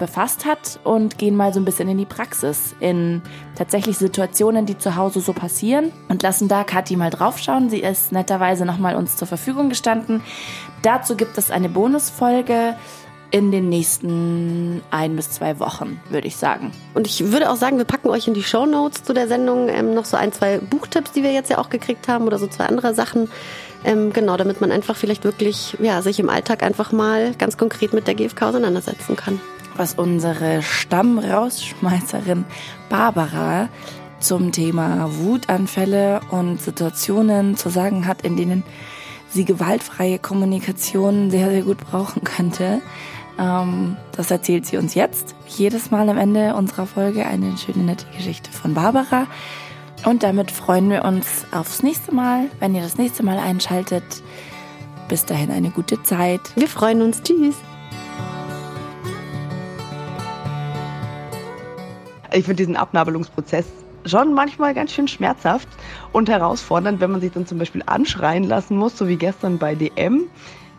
[0.00, 3.22] befasst hat und gehen mal so ein bisschen in die Praxis, in
[3.54, 7.70] tatsächlich Situationen, die zu Hause so passieren und lassen da Kathi mal draufschauen.
[7.70, 10.22] Sie ist netterweise nochmal uns zur Verfügung gestanden.
[10.82, 12.74] Dazu gibt es eine Bonusfolge
[13.30, 16.72] in den nächsten ein bis zwei Wochen, würde ich sagen.
[16.94, 19.68] Und ich würde auch sagen, wir packen euch in die Show Notes zu der Sendung
[19.68, 22.48] ähm, noch so ein, zwei Buchtipps, die wir jetzt ja auch gekriegt haben oder so
[22.48, 23.30] zwei andere Sachen.
[23.84, 27.92] Ähm, genau, damit man einfach vielleicht wirklich ja, sich im Alltag einfach mal ganz konkret
[27.92, 29.38] mit der GfK auseinandersetzen kann
[29.76, 32.44] was unsere Stammrausschmeißerin
[32.88, 33.68] Barbara
[34.20, 38.62] zum Thema Wutanfälle und Situationen zu sagen hat, in denen
[39.30, 42.82] sie gewaltfreie Kommunikation sehr, sehr gut brauchen könnte.
[43.38, 45.34] Ähm, das erzählt sie uns jetzt.
[45.46, 49.26] Jedes Mal am Ende unserer Folge eine schöne, nette Geschichte von Barbara.
[50.04, 54.04] Und damit freuen wir uns aufs nächste Mal, wenn ihr das nächste Mal einschaltet.
[55.08, 56.40] Bis dahin eine gute Zeit.
[56.54, 57.22] Wir freuen uns.
[57.22, 57.56] Tschüss.
[62.32, 63.66] Ich finde diesen Abnabelungsprozess
[64.06, 65.68] schon manchmal ganz schön schmerzhaft.
[66.12, 69.74] und herausfordernd, wenn man sich dann zum Beispiel anschreien lassen muss, so wie gestern bei
[69.74, 70.28] DM.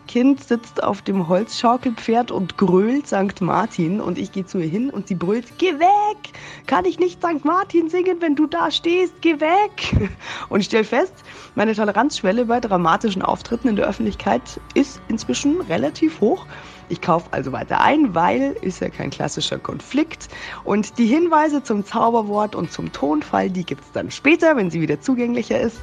[0.08, 3.40] Kind sitzt auf dem Holzschaukelpferd und grölt St.
[3.40, 6.32] Martin und ich gehe zu ihr hin und sie brüllt, geh weg!
[6.66, 7.44] Kann ich nicht St.
[7.44, 9.14] Martin singen, wenn du da stehst?
[9.20, 10.10] Geh weg!
[10.48, 11.14] Und ich stelle fest,
[11.54, 16.46] meine Toleranzschwelle bei dramatischen Auftritten in der Öffentlichkeit ist inzwischen relativ hoch.
[16.92, 20.28] Ich kaufe also weiter ein, weil ist ja kein klassischer Konflikt.
[20.62, 24.82] Und die Hinweise zum Zauberwort und zum Tonfall, die gibt es dann später, wenn sie
[24.82, 25.80] wieder zugänglicher ist.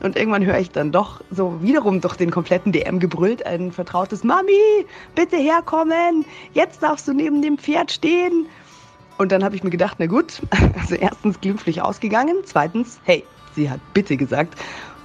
[0.00, 4.22] Und irgendwann höre ich dann doch so wiederum durch den kompletten DM gebrüllt ein vertrautes
[4.22, 4.86] Mami,
[5.16, 8.46] bitte herkommen, jetzt darfst du neben dem Pferd stehen.
[9.18, 10.40] Und dann habe ich mir gedacht, na gut,
[10.80, 13.24] also erstens glimpflich ausgegangen, zweitens, hey,
[13.56, 14.56] sie hat bitte gesagt.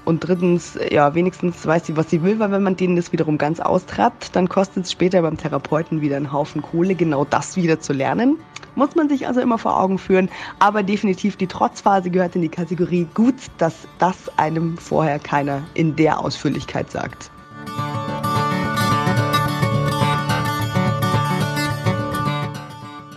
[0.09, 3.37] Und drittens, ja, wenigstens weiß sie, was sie will, weil wenn man denen das wiederum
[3.37, 7.79] ganz austreibt, dann kostet es später beim Therapeuten wieder einen Haufen Kohle, genau das wieder
[7.79, 8.39] zu lernen.
[8.73, 10.31] Muss man sich also immer vor Augen führen.
[10.57, 15.95] Aber definitiv die Trotzphase gehört in die Kategorie gut, dass das einem vorher keiner in
[15.95, 17.29] der Ausführlichkeit sagt.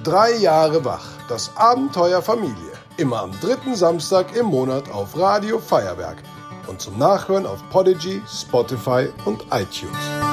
[0.05, 1.09] Drei Jahre wach.
[1.27, 2.73] Das Abenteuer Familie.
[2.99, 6.19] Immer am dritten Samstag im Monat auf Radio Feuerwerk.
[6.67, 10.32] Und zum Nachhören auf Podigy, Spotify und iTunes.